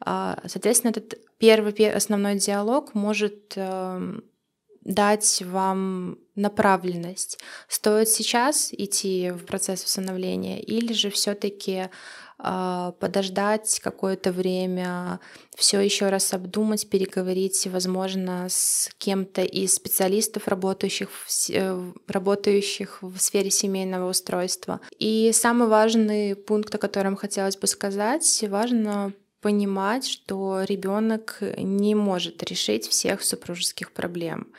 А, 0.00 0.40
соответственно, 0.46 0.90
этот 0.90 1.18
первый 1.38 1.72
основной 1.90 2.36
диалог 2.36 2.94
может 2.94 3.54
эм, 3.56 4.24
дать 4.82 5.42
вам 5.42 6.18
направленность. 6.34 7.38
Стоит 7.68 8.08
сейчас 8.08 8.72
идти 8.72 9.30
в 9.30 9.44
процесс 9.44 9.84
усыновления 9.84 10.60
или 10.60 10.92
же 10.92 11.10
все-таки 11.10 11.90
подождать 12.42 13.80
какое-то 13.82 14.32
время, 14.32 15.20
все 15.56 15.80
еще 15.80 16.08
раз 16.08 16.32
обдумать, 16.32 16.88
переговорить, 16.88 17.66
возможно, 17.66 18.46
с 18.48 18.90
кем-то 18.98 19.42
из 19.42 19.74
специалистов, 19.74 20.48
работающих 20.48 21.10
в, 21.10 21.50
э, 21.50 21.92
работающих 22.06 23.02
в 23.02 23.18
сфере 23.18 23.50
семейного 23.50 24.08
устройства. 24.10 24.80
И 24.98 25.32
самый 25.34 25.68
важный 25.68 26.34
пункт, 26.34 26.74
о 26.74 26.78
котором 26.78 27.16
хотелось 27.16 27.56
бы 27.56 27.66
сказать, 27.66 28.44
важно 28.48 29.12
понимать, 29.40 30.06
что 30.06 30.62
ребенок 30.62 31.38
не 31.58 31.94
может 31.94 32.42
решить 32.42 32.86
всех 32.86 33.22
супружеских 33.22 33.92
проблем. 33.92 34.52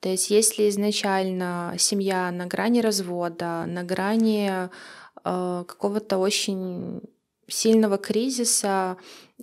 То 0.00 0.08
есть 0.08 0.30
если 0.30 0.68
изначально 0.68 1.74
семья 1.78 2.30
на 2.32 2.46
грани 2.46 2.80
развода, 2.80 3.64
на 3.66 3.84
грани 3.84 4.68
э, 5.24 5.64
какого-то 5.68 6.18
очень 6.18 7.02
сильного 7.52 7.98
кризиса 7.98 8.96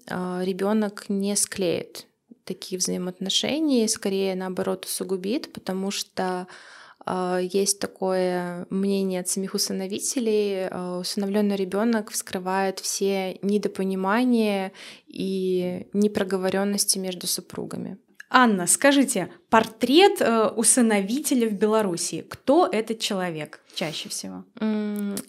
э, 0.08 0.41
ребенок 0.43 1.06
не 1.10 1.36
склеит 1.36 2.08
такие 2.43 2.80
взаимоотношения, 2.80 3.88
скорее 3.88 4.36
наоборот 4.36 4.86
усугубит, 4.86 5.54
потому 5.54 5.91
что 5.91 6.48
э, 7.06 7.41
есть 7.52 7.80
такое 7.80 8.65
мнение 8.69 9.22
от 9.22 9.30
самих 9.30 9.54
усыновителей, 9.54 10.67
э, 10.67 10.98
усыновленный 11.00 11.56
ребенок 11.56 12.10
вскрывает 12.10 12.80
все 12.80 13.38
недопонимания 13.41 14.72
и 15.08 15.88
непроговоренности 15.93 16.98
между 16.98 17.28
супругами. 17.28 17.98
Анна, 18.30 18.68
скажите, 18.68 19.32
портрет 19.50 20.22
э, 20.22 20.50
усыновителя 20.50 21.50
в 21.50 21.54
Беларуси, 21.54 22.26
кто 22.30 22.70
этот 22.72 23.00
человек 23.00 23.62
чаще 23.74 24.08
всего? 24.10 24.46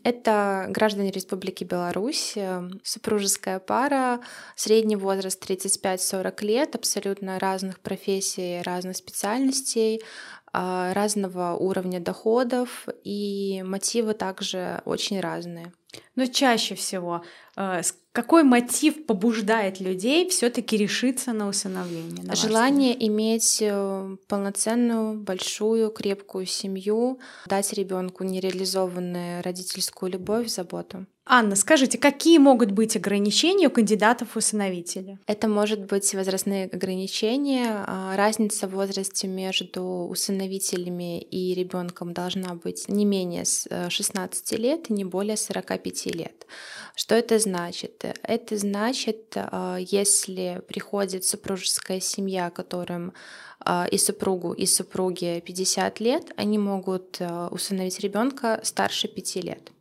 Это 0.03 0.67
граждане 0.69 1.11
Республики 1.11 1.65
Беларусь, 1.65 2.35
э, 2.37 2.69
супружеская 2.85 3.59
пара, 3.59 4.21
средний 4.55 4.97
возраст 4.97 5.43
35-40 5.43 6.45
лет, 6.45 6.75
абсолютно 6.75 7.39
разных 7.39 7.81
профессий, 7.81 8.61
разных 8.63 8.99
специальностей, 8.99 10.03
а, 10.53 10.93
разного 10.95 11.55
уровня 11.55 12.01
доходов, 12.01 12.87
и 13.05 13.63
мотивы 13.65 14.15
также 14.15 14.83
очень 14.85 15.21
разные. 15.21 15.73
Но 16.17 16.27
чаще 16.27 16.75
всего 16.75 17.23
э, 17.57 17.83
какой 18.13 18.43
мотив 18.43 19.07
побуждает 19.07 19.81
людей 19.81 20.29
все-таки 20.29 20.77
решиться 20.77 21.33
на 21.33 21.49
усыновление? 21.49 22.25
На 22.25 22.35
Желание 22.35 23.07
иметь 23.07 23.59
э, 23.61 24.17
полноценную, 24.27 25.15
большую, 25.15 25.91
крепкую 25.91 26.47
семью, 26.47 27.21
дать 27.47 27.73
ребенку 27.73 28.25
нереализованную 28.25 29.43
родительскую 29.45 30.11
любовь, 30.11 30.49
заботу. 30.49 31.07
Анна, 31.33 31.55
скажите, 31.55 31.97
какие 31.97 32.39
могут 32.39 32.73
быть 32.73 32.97
ограничения 32.97 33.69
у 33.69 33.71
кандидатов 33.71 34.31
в 34.35 34.37
усыновители? 34.37 35.21
Это 35.29 35.47
может 35.47 35.87
быть 35.87 36.13
возрастные 36.13 36.65
ограничения. 36.65 37.85
А, 37.87 38.17
разница 38.17 38.67
в 38.67 38.73
возрасте 38.73 39.29
между 39.29 40.09
усыновителями 40.11 41.21
и 41.21 41.55
ребенком 41.55 42.13
должна 42.13 42.55
быть 42.55 42.89
не 42.89 43.05
менее 43.05 43.45
16 43.45 44.53
э, 44.53 44.57
лет 44.57 44.91
и 44.91 44.93
не 44.93 45.05
более 45.05 45.37
45 45.37 45.80
лет. 45.89 46.47
Что 46.95 47.15
это 47.15 47.39
значит? 47.39 48.05
Это 48.23 48.57
значит, 48.57 49.33
а, 49.37 49.79
если 49.79 50.63
приходит 50.69 51.25
супружеская 51.25 52.01
семья, 52.01 52.51
которым 52.51 53.13
а, 53.61 53.87
и 53.91 53.99
супругу, 53.99 54.53
и 54.53 54.67
супруге 54.67 55.41
50 55.41 56.01
лет, 56.01 56.33
они 56.37 56.59
могут 56.59 57.21
усыновить 57.51 58.01
ребенка 58.01 58.61
старше 58.63 59.09
5 59.09 59.37
лет. 59.37 59.73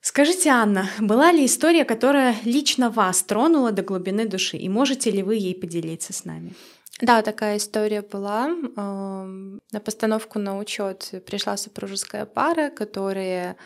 Скажите, 0.00 0.50
Анна, 0.50 0.90
была 0.98 1.30
ли 1.30 1.46
история, 1.46 1.84
которая 1.84 2.36
лично 2.44 2.90
вас 2.90 3.22
тронула 3.22 3.70
до 3.70 3.82
глубины 3.82 4.26
души, 4.26 4.56
и 4.56 4.68
можете 4.68 5.12
ли 5.12 5.22
вы 5.22 5.36
ей 5.36 5.54
поделиться 5.54 6.12
с 6.12 6.24
нами? 6.24 6.54
Да, 7.00 7.22
такая 7.22 7.56
история 7.56 8.02
была. 8.02 8.48
На 8.76 9.80
постановку 9.84 10.38
на 10.38 10.58
учет 10.58 11.10
пришла 11.26 11.56
супружеская 11.56 12.26
пара, 12.26 12.70
которые 12.70 13.56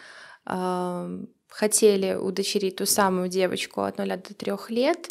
хотели 1.57 2.15
удочерить 2.15 2.77
ту 2.77 2.87
самую 2.87 3.29
девочку 3.29 3.83
от 3.83 3.99
0 3.99 4.09
до 4.09 4.35
3 4.35 4.53
лет. 4.69 5.09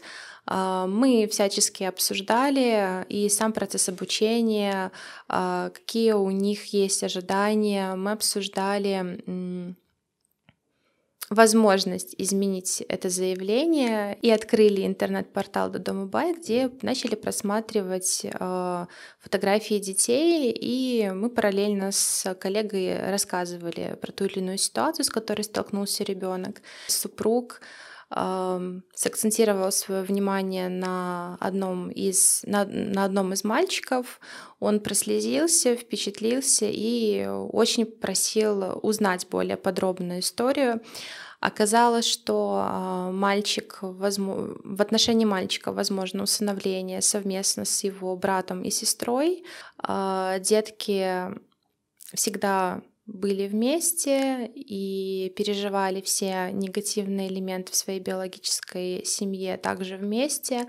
Мы 0.48 1.28
всячески 1.32 1.84
обсуждали 1.84 3.04
и 3.10 3.30
сам 3.30 3.52
процесс 3.52 3.90
обучения, 3.90 4.92
какие 5.28 6.12
у 6.12 6.30
них 6.30 6.66
есть 6.66 7.04
ожидания. 7.04 7.96
Мы 7.96 8.12
обсуждали 8.12 9.76
возможность 11.30 12.14
изменить 12.18 12.82
это 12.88 13.10
заявление 13.10 14.18
и 14.22 14.30
открыли 14.30 14.86
интернет-портал 14.86 15.70
Додому 15.70 16.06
Бай, 16.08 16.34
где 16.34 16.70
начали 16.82 17.16
просматривать 17.16 18.22
э, 18.24 18.86
фотографии 19.20 19.80
детей, 19.80 20.52
и 20.52 21.10
мы 21.10 21.30
параллельно 21.30 21.92
с 21.92 22.36
коллегой 22.36 23.10
рассказывали 23.10 23.98
про 24.00 24.12
ту 24.12 24.26
или 24.26 24.40
иную 24.40 24.58
ситуацию, 24.58 25.06
с 25.06 25.10
которой 25.10 25.42
столкнулся 25.42 26.04
ребенок. 26.04 26.62
Супруг 26.88 27.62
сакцентировал 28.10 29.72
свое 29.72 30.04
внимание 30.04 30.70
на 30.70 31.38
одном 31.39 31.89
из, 31.89 32.44
на, 32.46 32.65
на 32.65 33.04
одном 33.04 33.34
из 33.34 33.44
мальчиков. 33.44 34.20
Он 34.60 34.80
прослезился, 34.80 35.76
впечатлился 35.76 36.68
и 36.70 37.26
очень 37.26 37.86
просил 37.86 38.80
узнать 38.84 39.28
более 39.28 39.58
подробную 39.58 40.20
историю. 40.20 40.82
Оказалось, 41.39 42.06
что 42.06 42.62
а, 42.63 43.12
мальчик, 43.12 43.78
в 43.82 44.82
отношении 44.82 45.26
мальчика 45.26 45.72
возможно 45.72 46.24
усыновление 46.24 47.02
совместно 47.02 47.65
с 47.65 47.84
его 47.84 48.15
братом 48.15 48.63
и 48.63 48.72
сестрой. 48.72 49.44
А, 49.78 50.39
детки 50.39 51.26
всегда 52.13 52.82
были 53.06 53.48
вместе 53.48 54.48
и 54.48 55.32
переживали 55.36 56.02
все 56.02 56.50
негативные 56.52 57.28
элементы 57.28 57.72
в 57.72 57.76
своей 57.76 58.00
биологической 58.00 59.06
семье 59.06 59.58
также 59.58 59.98
вместе. 59.98 60.68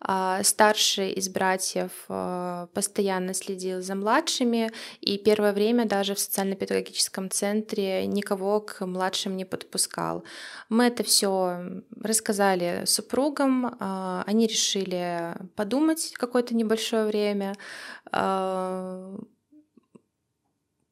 А, 0.00 0.42
старший 0.42 1.12
из 1.12 1.28
братьев 1.28 1.92
а, 2.08 2.66
постоянно 2.74 3.34
следил 3.34 3.82
за 3.82 3.94
младшими, 3.94 4.70
и 5.00 5.16
первое 5.16 5.52
время 5.52 5.86
даже 5.86 6.14
в 6.14 6.18
социально-педагогическом 6.18 7.30
центре 7.30 8.04
никого 8.06 8.60
к 8.60 8.84
младшим 8.84 9.36
не 9.36 9.44
подпускал. 9.44 10.24
Мы 10.68 10.86
это 10.86 11.04
все 11.04 11.82
рассказали 12.00 12.82
супругам, 12.84 13.76
а, 13.78 14.24
они 14.26 14.48
решили 14.48 15.34
подумать 15.54 16.14
какое-то 16.16 16.56
небольшое 16.56 17.06
время, 17.06 17.54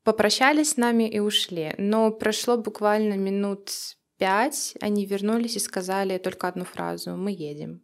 попрощались 0.04 0.70
с 0.70 0.76
нами 0.76 1.08
и 1.08 1.18
ушли. 1.18 1.74
Но 1.78 2.10
прошло 2.10 2.56
буквально 2.56 3.14
минут 3.14 3.70
пять, 4.18 4.74
они 4.80 5.06
вернулись 5.06 5.56
и 5.56 5.60
сказали 5.60 6.18
только 6.18 6.48
одну 6.48 6.64
фразу 6.64 7.16
«Мы 7.16 7.32
едем». 7.32 7.82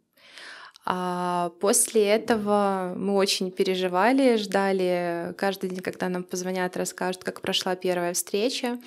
А 0.83 1.51
после 1.59 2.07
этого 2.07 2.93
мы 2.97 3.13
очень 3.13 3.51
переживали, 3.51 4.37
ждали 4.37 5.35
каждый 5.37 5.69
день, 5.69 5.81
когда 5.81 6.09
нам 6.09 6.23
позвонят, 6.23 6.75
расскажут, 6.75 7.23
как 7.23 7.41
прошла 7.41 7.75
первая 7.75 8.13
встреча. 8.13 8.79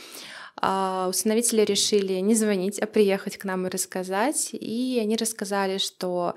А 0.60 1.08
усыновители 1.08 1.62
решили 1.62 2.14
не 2.14 2.34
звонить, 2.34 2.78
а 2.78 2.86
приехать 2.86 3.36
к 3.36 3.44
нам 3.44 3.66
и 3.66 3.70
рассказать. 3.70 4.50
И 4.52 4.98
они 5.02 5.16
рассказали, 5.16 5.78
что 5.78 6.34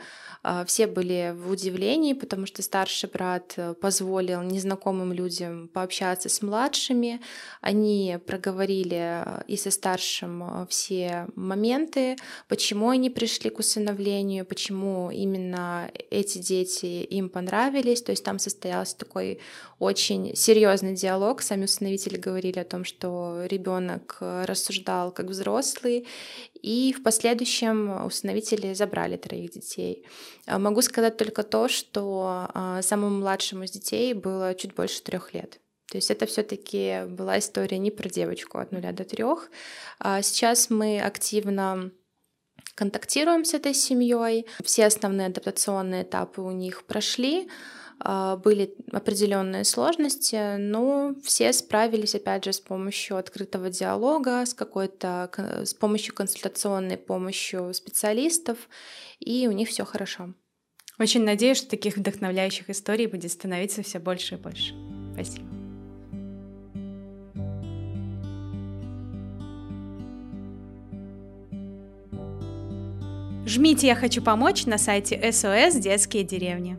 а, 0.50 0.64
все 0.64 0.88
были 0.88 1.36
в 1.36 1.52
удивлении, 1.52 2.14
потому 2.14 2.46
что 2.46 2.62
старший 2.62 3.10
брат 3.10 3.54
э, 3.58 3.74
позволил 3.74 4.42
незнакомым 4.42 5.12
людям 5.12 5.68
пообщаться 5.68 6.30
с 6.30 6.42
младшими. 6.42 7.20
Они 7.60 8.18
проговорили 8.26 9.24
э, 9.26 9.44
и 9.48 9.58
со 9.58 9.72
старшим 9.72 10.44
э, 10.44 10.68
все 10.70 11.28
моменты, 11.36 12.16
почему 12.48 12.90
они 12.90 13.10
пришли 13.10 13.50
к 13.50 13.60
усыновлению, 13.60 14.46
почему 14.46 15.12
именно 15.12 15.92
эти 16.12 16.38
дети 16.38 17.04
им 17.04 17.28
понравились. 17.28 18.02
То 18.02 18.12
есть 18.12 18.24
там 18.24 18.40
состоялся 18.40 18.98
такой 18.98 19.40
очень 19.80 20.34
серьезный 20.34 20.96
диалог. 20.96 21.42
Сами 21.42 21.66
усыновители 21.66 22.16
говорили 22.18 22.60
о 22.60 22.64
том, 22.66 22.86
что 22.86 23.44
ребенок 23.50 24.07
рассуждал 24.20 25.12
как 25.12 25.28
взрослый, 25.28 26.08
и 26.62 26.94
в 26.94 27.04
последующем 27.04 28.06
усыновители 28.06 28.74
забрали 28.74 29.18
троих 29.18 29.52
детей. 29.52 30.06
А, 30.46 30.60
могу 30.60 30.82
сказать 30.82 31.18
только 31.18 31.44
то, 31.44 31.68
что 31.68 32.48
а, 32.54 32.82
самому 32.82 33.18
младшему 33.20 33.64
из 33.64 33.72
детей 33.72 34.14
было 34.14 34.56
чуть 34.56 34.74
больше 34.74 35.02
трех 35.02 35.34
лет. 35.34 35.60
То 35.90 35.98
есть 35.98 36.12
это 36.12 36.26
все-таки 36.26 37.06
была 37.08 37.40
история 37.40 37.78
не 37.78 37.92
про 37.92 38.10
девочку 38.10 38.58
от 38.58 38.72
нуля 38.72 38.92
до 38.92 39.06
трех. 39.06 39.50
А, 40.00 40.22
сейчас 40.22 40.70
мы 40.70 41.02
активно 41.02 41.92
контактируем 42.76 43.46
с 43.46 43.54
этой 43.54 43.74
семьей. 43.74 44.46
Все 44.64 44.86
основные 44.86 45.28
адаптационные 45.28 46.04
этапы 46.04 46.42
у 46.42 46.52
них 46.52 46.86
прошли. 46.86 47.50
А, 48.00 48.38
были 48.38 48.76
определенные 48.92 49.64
сложности, 49.64 50.58
но 50.58 51.16
все 51.24 51.52
справились, 51.52 52.16
опять 52.16 52.46
же, 52.46 52.54
с 52.54 52.60
помощью 52.60 53.18
открытого 53.18 53.70
диалога, 53.70 54.46
с 54.46 54.54
какой-то, 54.54 55.32
с 55.66 55.74
помощью 55.74 56.14
консультационной 56.14 56.98
помощью 56.98 57.74
специалистов, 57.74 58.58
и 59.20 59.48
у 59.48 59.52
них 59.52 59.70
все 59.70 59.84
хорошо. 59.86 60.34
Очень 61.00 61.24
надеюсь, 61.24 61.58
что 61.58 61.70
таких 61.70 61.98
вдохновляющих 61.98 62.70
историй 62.70 63.08
будет 63.08 63.32
становиться 63.32 63.84
все 63.84 64.00
больше 64.00 64.36
и 64.36 64.38
больше. 64.38 64.74
Спасибо. 65.14 65.46
Жмите 73.46 73.88
«Я 73.88 73.96
хочу 73.96 74.22
помочь» 74.22 74.66
на 74.66 74.78
сайте 74.78 75.16
SOS 75.16 75.80
«Детские 75.80 76.24
деревни». 76.24 76.78